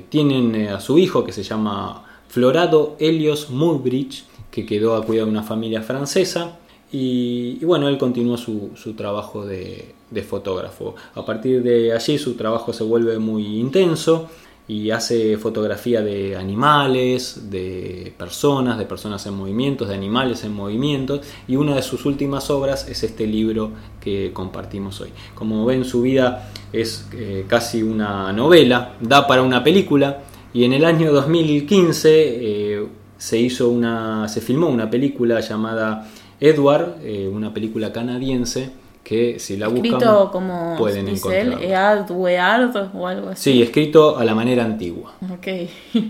tienen 0.08 0.70
a 0.70 0.80
su 0.80 0.98
hijo 0.98 1.22
que 1.22 1.30
se 1.30 1.44
llama 1.44 2.02
Florado 2.26 2.96
Helios 2.98 3.48
Mulbridge, 3.48 4.24
que 4.50 4.66
quedó 4.66 4.96
a 4.96 5.04
cuidar 5.04 5.26
de 5.26 5.30
una 5.30 5.44
familia 5.44 5.82
francesa. 5.82 6.58
Y, 6.90 7.62
bueno, 7.64 7.88
él 7.88 7.98
continuó 7.98 8.36
su, 8.36 8.70
trabajo 8.96 9.44
de, 9.44 9.94
fotógrafo. 10.26 10.94
A 11.14 11.24
partir 11.24 11.62
de 11.62 11.92
allí 11.92 12.18
su 12.18 12.34
trabajo 12.34 12.72
se 12.72 12.84
vuelve 12.84 13.18
muy 13.18 13.58
intenso 13.58 14.28
y 14.66 14.90
hace 14.90 15.38
fotografía 15.38 16.02
de 16.02 16.36
animales, 16.36 17.50
de 17.50 18.12
personas, 18.18 18.78
de 18.78 18.84
personas 18.84 19.24
en 19.26 19.34
movimientos, 19.34 19.88
de 19.88 19.94
animales 19.94 20.44
en 20.44 20.52
movimientos 20.52 21.20
y 21.46 21.56
una 21.56 21.74
de 21.74 21.80
sus 21.80 22.04
últimas 22.04 22.50
obras 22.50 22.86
es 22.86 23.02
este 23.02 23.26
libro 23.26 23.70
que 23.98 24.30
compartimos 24.34 25.00
hoy. 25.00 25.08
Como 25.34 25.64
ven 25.64 25.86
su 25.86 26.02
vida 26.02 26.50
es 26.70 27.08
eh, 27.14 27.46
casi 27.48 27.82
una 27.82 28.30
novela, 28.34 28.96
da 29.00 29.26
para 29.26 29.42
una 29.42 29.64
película 29.64 30.20
y 30.52 30.64
en 30.64 30.74
el 30.74 30.84
año 30.84 31.12
2015 31.12 32.10
eh, 32.12 32.86
se 33.16 33.38
hizo 33.38 33.70
una, 33.70 34.28
se 34.28 34.42
filmó 34.42 34.68
una 34.68 34.90
película 34.90 35.40
llamada 35.40 36.10
Edward, 36.40 36.96
eh, 37.02 37.28
una 37.32 37.52
película 37.52 37.92
canadiense 37.92 38.70
que 39.08 39.38
si 39.38 39.56
la 39.56 39.68
buscan 39.68 40.28
como 40.30 40.76
pueden 40.76 41.08
Ead, 41.08 42.10
Weard 42.10 42.90
o 42.94 43.06
algo 43.06 43.30
así. 43.30 43.52
Sí, 43.52 43.62
escrito 43.62 44.18
a 44.18 44.24
la 44.24 44.34
manera 44.34 44.66
antigua. 44.66 45.14
Ok. 45.32 45.46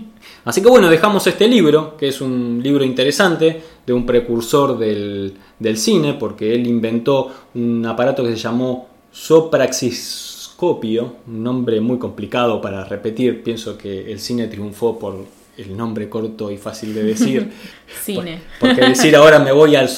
Así 0.43 0.61
que 0.61 0.67
bueno, 0.67 0.89
dejamos 0.89 1.25
este 1.25 1.47
libro, 1.47 1.95
que 1.95 2.09
es 2.09 2.19
un 2.19 2.59
libro 2.61 2.83
interesante 2.83 3.61
de 3.85 3.93
un 3.93 4.05
precursor 4.05 4.77
del, 4.77 5.33
del 5.59 5.77
cine, 5.77 6.15
porque 6.15 6.53
él 6.53 6.67
inventó 6.67 7.31
un 7.55 7.85
aparato 7.85 8.21
que 8.21 8.31
se 8.31 8.37
llamó 8.37 8.89
sopraxiscopio, 9.11 11.15
un 11.27 11.41
nombre 11.41 11.79
muy 11.79 11.99
complicado 11.99 12.59
para 12.59 12.83
repetir, 12.83 13.43
pienso 13.43 13.77
que 13.77 14.11
el 14.11 14.19
cine 14.19 14.47
triunfó 14.47 14.99
por 14.99 15.23
el 15.59 15.75
nombre 15.75 16.07
corto 16.09 16.51
y 16.51 16.57
fácil 16.57 16.93
de 16.93 17.03
decir. 17.03 17.51
Cine. 18.03 18.39
Porque 18.59 18.81
decir 18.81 19.15
ahora 19.15 19.39
me 19.39 19.51
voy 19.51 19.75
al 19.75 19.89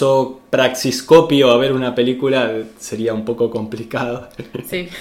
praxiscopio 0.49 1.51
a 1.51 1.57
ver 1.57 1.71
una 1.71 1.93
película 1.93 2.51
sería 2.79 3.13
un 3.13 3.25
poco 3.25 3.49
complicado. 3.49 4.29
Sí. 4.69 4.87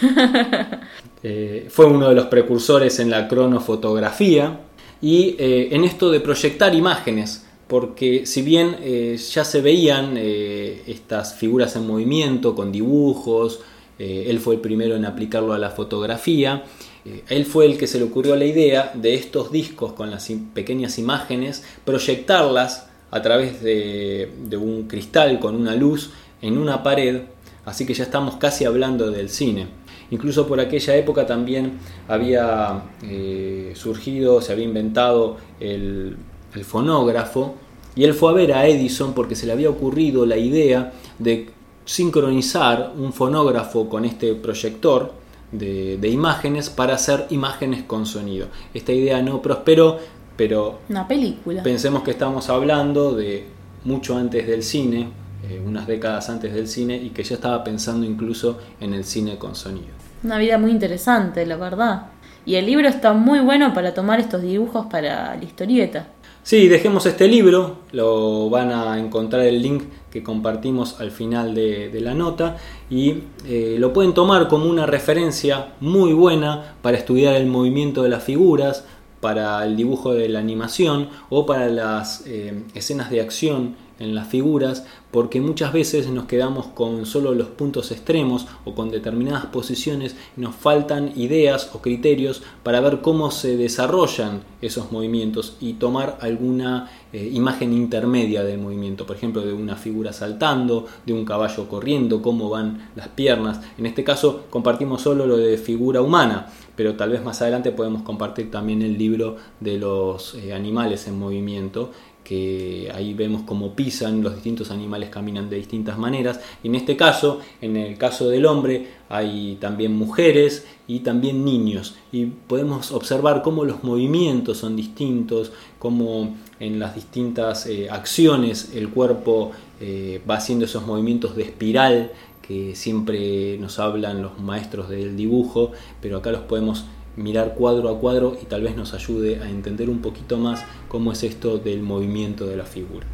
Eh, 1.22 1.66
fue 1.68 1.84
uno 1.84 2.08
de 2.08 2.14
los 2.14 2.28
precursores 2.28 2.98
en 2.98 3.10
la 3.10 3.28
cronofotografía 3.28 4.58
y 5.02 5.36
eh, 5.38 5.68
en 5.70 5.84
esto 5.84 6.10
de 6.10 6.18
proyectar 6.18 6.74
imágenes. 6.74 7.44
Porque 7.68 8.24
si 8.24 8.40
bien 8.40 8.76
eh, 8.80 9.18
ya 9.18 9.44
se 9.44 9.60
veían 9.60 10.16
estas 10.16 11.34
figuras 11.34 11.76
en 11.76 11.86
movimiento 11.86 12.54
con 12.54 12.72
dibujos, 12.72 13.60
él 14.00 14.40
fue 14.40 14.54
el 14.54 14.60
primero 14.60 14.96
en 14.96 15.04
aplicarlo 15.04 15.52
a 15.52 15.58
la 15.58 15.70
fotografía, 15.70 16.64
eh, 17.04 17.24
él 17.28 17.46
fue 17.46 17.66
el 17.66 17.78
que 17.78 17.86
se 17.86 17.98
le 17.98 18.04
ocurrió 18.04 18.36
la 18.36 18.44
idea 18.44 18.92
de 18.94 19.14
estos 19.14 19.50
discos 19.50 19.92
con 19.92 20.10
las 20.10 20.30
pequeñas 20.54 20.98
imágenes, 20.98 21.64
proyectarlas 21.84 22.88
a 23.10 23.22
través 23.22 23.62
de, 23.62 24.30
un 24.52 24.86
cristal 24.86 25.40
con 25.40 25.56
una 25.56 25.74
luz 25.74 26.10
en 26.42 26.58
una 26.58 26.82
pared, 26.82 27.22
así 27.64 27.86
que 27.86 27.94
ya 27.94 28.04
estamos 28.04 28.36
casi 28.36 28.64
hablando 28.64 29.10
del 29.10 29.28
cine. 29.28 29.66
Incluso 30.10 30.46
por 30.46 30.60
aquella 30.60 30.96
época 30.96 31.26
también 31.26 31.78
había 32.08 32.82
eh, 33.02 33.72
surgido, 33.76 34.40
se 34.40 34.52
había 34.52 34.64
inventado 34.64 35.38
el, 35.60 36.16
el 36.54 36.64
fonógrafo, 36.64 37.54
y 37.96 38.04
él 38.04 38.14
fue 38.14 38.30
a 38.30 38.34
ver 38.34 38.52
a 38.52 38.66
Edison 38.66 39.14
porque 39.14 39.34
se 39.34 39.46
le 39.46 39.52
había 39.52 39.70
ocurrido 39.70 40.24
la 40.26 40.36
idea 40.36 40.92
de 41.18 41.50
sincronizar 41.84 42.92
un 42.96 43.12
fonógrafo 43.12 43.88
con 43.88 44.04
este 44.04 44.34
proyector 44.34 45.12
de, 45.52 46.08
imágenes 46.08 46.70
para 46.70 46.94
hacer 46.94 47.26
imágenes 47.30 47.82
con 47.84 48.06
sonido. 48.06 48.48
Esta 48.72 48.92
idea 48.92 49.20
no 49.22 49.42
prosperó, 49.42 49.98
pero 50.36 50.80
una 50.88 51.06
película. 51.06 51.62
Pensemos 51.62 52.02
que 52.02 52.12
estamos 52.12 52.48
hablando 52.48 53.14
de 53.14 53.46
mucho 53.84 54.16
antes 54.16 54.46
del 54.46 54.62
cine, 54.62 55.08
eh, 55.48 55.62
unas 55.64 55.86
décadas 55.86 56.28
antes 56.30 56.54
del 56.54 56.68
cine, 56.68 56.96
y 56.96 57.10
que 57.10 57.22
ya 57.22 57.34
estaba 57.34 57.64
pensando 57.64 58.06
incluso 58.06 58.58
en 58.80 58.94
el 58.94 59.04
cine 59.04 59.36
con 59.36 59.54
sonido. 59.54 59.88
Una 60.22 60.38
vida 60.38 60.58
muy 60.58 60.70
interesante, 60.70 61.44
la 61.46 61.56
verdad. 61.56 62.06
Y 62.46 62.54
el 62.54 62.66
libro 62.66 62.88
está 62.88 63.12
muy 63.12 63.40
bueno 63.40 63.74
para 63.74 63.92
tomar 63.92 64.20
estos 64.20 64.42
dibujos 64.42 64.86
para 64.86 65.36
la 65.36 65.44
historieta. 65.44 66.06
Sí, 66.42 66.68
dejemos 66.68 67.04
este 67.04 67.28
libro, 67.28 67.76
lo 67.92 68.48
van 68.48 68.72
a 68.72 68.98
encontrar 68.98 69.42
el 69.42 69.60
link 69.62 69.84
que 70.10 70.22
compartimos 70.22 70.98
al 70.98 71.10
final 71.10 71.54
de, 71.54 71.90
la 72.00 72.14
nota 72.14 72.56
y 72.88 73.24
eh, 73.46 73.76
lo 73.78 73.92
pueden 73.92 74.14
tomar 74.14 74.48
como 74.48 74.64
una 74.64 74.86
referencia 74.86 75.74
muy 75.80 76.14
buena 76.14 76.76
para 76.80 76.96
estudiar 76.96 77.34
el 77.34 77.46
movimiento 77.46 78.02
de 78.02 78.08
las 78.08 78.24
figuras, 78.24 78.84
para 79.20 79.62
el 79.64 79.76
dibujo 79.76 80.14
de 80.14 80.30
la 80.30 80.38
animación 80.38 81.10
o 81.28 81.44
para 81.44 81.68
las 81.68 82.26
eh, 82.26 82.64
escenas 82.74 83.10
de 83.10 83.20
acción 83.20 83.76
en 84.00 84.14
las 84.14 84.28
figuras 84.28 84.84
porque 85.10 85.40
muchas 85.40 85.72
veces 85.72 86.08
nos 86.08 86.26
quedamos 86.26 86.66
con 86.66 87.04
solo 87.06 87.34
los 87.34 87.48
puntos 87.48 87.90
extremos 87.90 88.46
o 88.64 88.74
con 88.74 88.90
determinadas 88.90 89.46
posiciones 89.46 90.16
y 90.36 90.40
nos 90.40 90.54
faltan 90.54 91.12
ideas 91.16 91.70
o 91.74 91.80
criterios 91.80 92.42
para 92.62 92.80
ver 92.80 93.00
cómo 93.00 93.30
se 93.30 93.56
desarrollan 93.56 94.42
esos 94.62 94.92
movimientos 94.92 95.56
y 95.60 95.74
tomar 95.74 96.18
alguna 96.20 96.90
eh, 97.12 97.28
imagen 97.32 97.72
intermedia 97.72 98.44
del 98.44 98.58
movimiento, 98.58 99.06
por 99.06 99.16
ejemplo 99.16 99.42
de 99.42 99.52
una 99.52 99.76
figura 99.76 100.12
saltando, 100.12 100.86
de 101.04 101.12
un 101.12 101.24
caballo 101.24 101.68
corriendo, 101.68 102.22
cómo 102.22 102.50
van 102.50 102.90
las 102.94 103.08
piernas. 103.08 103.60
En 103.78 103.86
este 103.86 104.04
caso 104.04 104.44
compartimos 104.48 105.02
solo 105.02 105.26
lo 105.26 105.36
de 105.36 105.58
figura 105.58 106.02
humana, 106.02 106.46
pero 106.76 106.94
tal 106.94 107.10
vez 107.10 107.24
más 107.24 107.42
adelante 107.42 107.72
podemos 107.72 108.02
compartir 108.02 108.50
también 108.50 108.82
el 108.82 108.96
libro 108.96 109.36
de 109.58 109.76
los 109.76 110.34
eh, 110.36 110.54
animales 110.54 111.08
en 111.08 111.18
movimiento 111.18 111.90
que 112.30 112.88
ahí 112.94 113.12
vemos 113.12 113.42
cómo 113.44 113.74
pisan, 113.74 114.22
los 114.22 114.36
distintos 114.36 114.70
animales 114.70 115.10
caminan 115.10 115.50
de 115.50 115.56
distintas 115.56 115.98
maneras. 115.98 116.38
En 116.62 116.76
este 116.76 116.96
caso, 116.96 117.40
en 117.60 117.76
el 117.76 117.98
caso 117.98 118.28
del 118.28 118.46
hombre, 118.46 118.86
hay 119.08 119.58
también 119.60 119.96
mujeres 119.96 120.64
y 120.86 121.00
también 121.00 121.44
niños. 121.44 121.96
Y 122.12 122.26
podemos 122.26 122.92
observar 122.92 123.42
cómo 123.42 123.64
los 123.64 123.82
movimientos 123.82 124.58
son 124.58 124.76
distintos, 124.76 125.50
cómo 125.80 126.36
en 126.60 126.78
las 126.78 126.94
distintas 126.94 127.66
eh, 127.66 127.90
acciones 127.90 128.76
el 128.76 128.90
cuerpo 128.90 129.50
eh, 129.80 130.22
va 130.30 130.36
haciendo 130.36 130.66
esos 130.66 130.86
movimientos 130.86 131.34
de 131.34 131.42
espiral 131.42 132.12
que 132.46 132.76
siempre 132.76 133.58
nos 133.58 133.80
hablan 133.80 134.22
los 134.22 134.38
maestros 134.38 134.88
del 134.88 135.16
dibujo, 135.16 135.72
pero 136.00 136.18
acá 136.18 136.30
los 136.30 136.42
podemos 136.42 136.84
mirar 137.16 137.54
cuadro 137.54 137.88
a 137.88 137.98
cuadro 137.98 138.36
y 138.40 138.46
tal 138.46 138.62
vez 138.62 138.76
nos 138.76 138.94
ayude 138.94 139.40
a 139.40 139.48
entender 139.48 139.90
un 139.90 140.00
poquito 140.00 140.38
más 140.38 140.64
cómo 140.88 141.12
es 141.12 141.22
esto 141.22 141.58
del 141.58 141.82
movimiento 141.82 142.46
de 142.46 142.56
la 142.56 142.64
figura. 142.64 143.06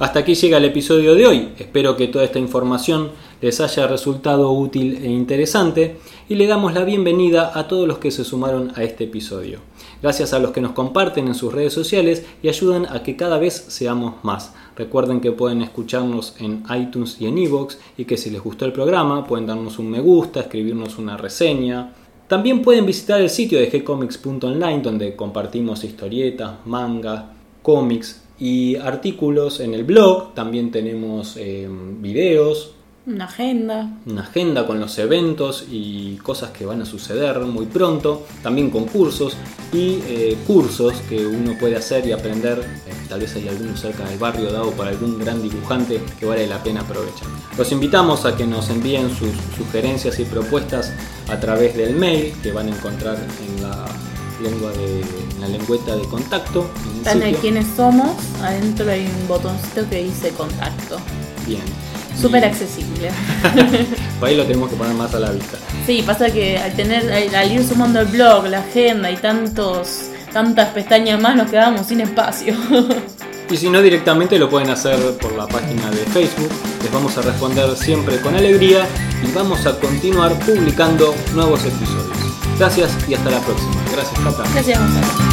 Hasta 0.00 0.20
aquí 0.20 0.34
llega 0.34 0.56
el 0.56 0.64
episodio 0.64 1.14
de 1.14 1.26
hoy. 1.26 1.48
Espero 1.58 1.94
que 1.94 2.08
toda 2.08 2.24
esta 2.24 2.38
información 2.38 3.10
les 3.42 3.60
haya 3.60 3.86
resultado 3.86 4.50
útil 4.50 4.98
e 5.04 5.10
interesante 5.10 5.98
y 6.26 6.36
le 6.36 6.46
damos 6.46 6.72
la 6.72 6.84
bienvenida 6.84 7.52
a 7.54 7.68
todos 7.68 7.86
los 7.86 7.98
que 7.98 8.10
se 8.10 8.24
sumaron 8.24 8.72
a 8.76 8.82
este 8.82 9.04
episodio. 9.04 9.58
Gracias 10.00 10.32
a 10.32 10.38
los 10.38 10.52
que 10.52 10.62
nos 10.62 10.72
comparten 10.72 11.26
en 11.26 11.34
sus 11.34 11.52
redes 11.52 11.74
sociales 11.74 12.24
y 12.42 12.48
ayudan 12.48 12.86
a 12.86 13.02
que 13.02 13.16
cada 13.16 13.36
vez 13.36 13.52
seamos 13.68 14.14
más. 14.22 14.54
Recuerden 14.74 15.20
que 15.20 15.32
pueden 15.32 15.60
escucharnos 15.60 16.34
en 16.38 16.64
iTunes 16.74 17.18
y 17.20 17.26
en 17.26 17.36
iVoox 17.36 17.76
y 17.98 18.06
que 18.06 18.16
si 18.16 18.30
les 18.30 18.40
gustó 18.40 18.64
el 18.64 18.72
programa 18.72 19.26
pueden 19.26 19.46
darnos 19.46 19.78
un 19.78 19.90
me 19.90 20.00
gusta, 20.00 20.40
escribirnos 20.40 20.96
una 20.96 21.18
reseña, 21.18 21.92
también 22.30 22.62
pueden 22.62 22.86
visitar 22.86 23.20
el 23.20 23.28
sitio 23.28 23.58
de 23.58 23.66
gcomics.online 23.66 24.82
donde 24.82 25.16
compartimos 25.16 25.82
historietas, 25.82 26.64
manga, 26.64 27.32
cómics 27.60 28.22
y 28.38 28.76
artículos 28.76 29.58
en 29.58 29.74
el 29.74 29.82
blog. 29.82 30.32
También 30.32 30.70
tenemos 30.70 31.36
eh, 31.36 31.68
videos, 31.68 32.76
una 33.10 33.24
agenda. 33.24 33.90
Una 34.06 34.22
agenda 34.22 34.66
con 34.66 34.80
los 34.80 34.98
eventos 34.98 35.64
y 35.70 36.16
cosas 36.16 36.50
que 36.50 36.66
van 36.66 36.82
a 36.82 36.86
suceder 36.86 37.38
muy 37.40 37.66
pronto. 37.66 38.26
También 38.42 38.70
concursos 38.70 39.36
y 39.72 40.00
eh, 40.06 40.38
cursos 40.46 40.94
que 41.08 41.26
uno 41.26 41.56
puede 41.58 41.76
hacer 41.76 42.06
y 42.06 42.12
aprender. 42.12 42.60
Eh, 42.86 42.92
tal 43.08 43.20
vez 43.20 43.34
hay 43.36 43.48
alguno 43.48 43.76
cerca 43.76 44.04
del 44.04 44.18
barrio 44.18 44.52
dado 44.52 44.70
por 44.72 44.86
algún 44.86 45.18
gran 45.18 45.42
dibujante 45.42 46.00
que 46.18 46.26
vale 46.26 46.46
la 46.46 46.62
pena 46.62 46.80
aprovechar. 46.82 47.28
Los 47.56 47.72
invitamos 47.72 48.24
a 48.24 48.36
que 48.36 48.46
nos 48.46 48.70
envíen 48.70 49.10
sus 49.10 49.30
sugerencias 49.56 50.18
y 50.18 50.24
propuestas 50.24 50.92
a 51.28 51.38
través 51.38 51.76
del 51.76 51.96
mail 51.96 52.34
que 52.42 52.52
van 52.52 52.68
a 52.68 52.76
encontrar 52.76 53.16
en 53.16 53.62
la 53.62 53.86
lengua 54.42 54.70
de 54.72 55.04
la 55.40 55.48
lengüeta 55.48 55.96
de 55.96 56.02
contacto. 56.04 56.70
En 57.04 57.22
el 57.22 57.36
quiénes 57.36 57.66
somos, 57.76 58.12
adentro 58.42 58.90
hay 58.90 59.06
un 59.06 59.28
botoncito 59.28 59.88
que 59.88 60.04
dice 60.04 60.30
contacto. 60.30 60.98
Bien. 61.46 61.89
Súper 62.20 62.44
accesible. 62.44 63.10
Por 64.18 64.28
ahí 64.28 64.36
lo 64.36 64.44
tenemos 64.44 64.70
que 64.70 64.76
poner 64.76 64.94
más 64.94 65.14
a 65.14 65.20
la 65.20 65.30
vista. 65.30 65.56
Sí, 65.86 66.02
pasa 66.06 66.30
que 66.30 66.58
al 66.58 66.72
tener, 66.74 67.34
al 67.34 67.52
ir 67.52 67.64
sumando 67.64 68.00
el 68.00 68.06
blog, 68.06 68.46
la 68.46 68.60
agenda 68.60 69.10
y 69.10 69.16
tantos, 69.16 70.10
tantas 70.32 70.68
pestañas 70.68 71.20
más, 71.20 71.36
nos 71.36 71.50
quedamos 71.50 71.86
sin 71.86 72.00
espacio. 72.00 72.54
Y 73.50 73.56
si 73.56 73.68
no, 73.68 73.82
directamente 73.82 74.38
lo 74.38 74.48
pueden 74.48 74.70
hacer 74.70 74.96
por 75.18 75.32
la 75.32 75.46
página 75.48 75.90
de 75.90 76.04
Facebook. 76.12 76.50
Les 76.82 76.92
vamos 76.92 77.18
a 77.18 77.22
responder 77.22 77.76
siempre 77.76 78.20
con 78.20 78.36
alegría 78.36 78.86
y 79.26 79.32
vamos 79.32 79.66
a 79.66 79.76
continuar 79.80 80.38
publicando 80.38 81.14
nuevos 81.34 81.64
episodios. 81.64 82.16
Gracias 82.58 82.96
y 83.08 83.14
hasta 83.14 83.30
la 83.30 83.40
próxima. 83.40 83.74
Gracias, 83.92 84.20
Cata. 84.20 84.44
Gracias, 84.52 84.78
Gonzalo. 84.78 85.29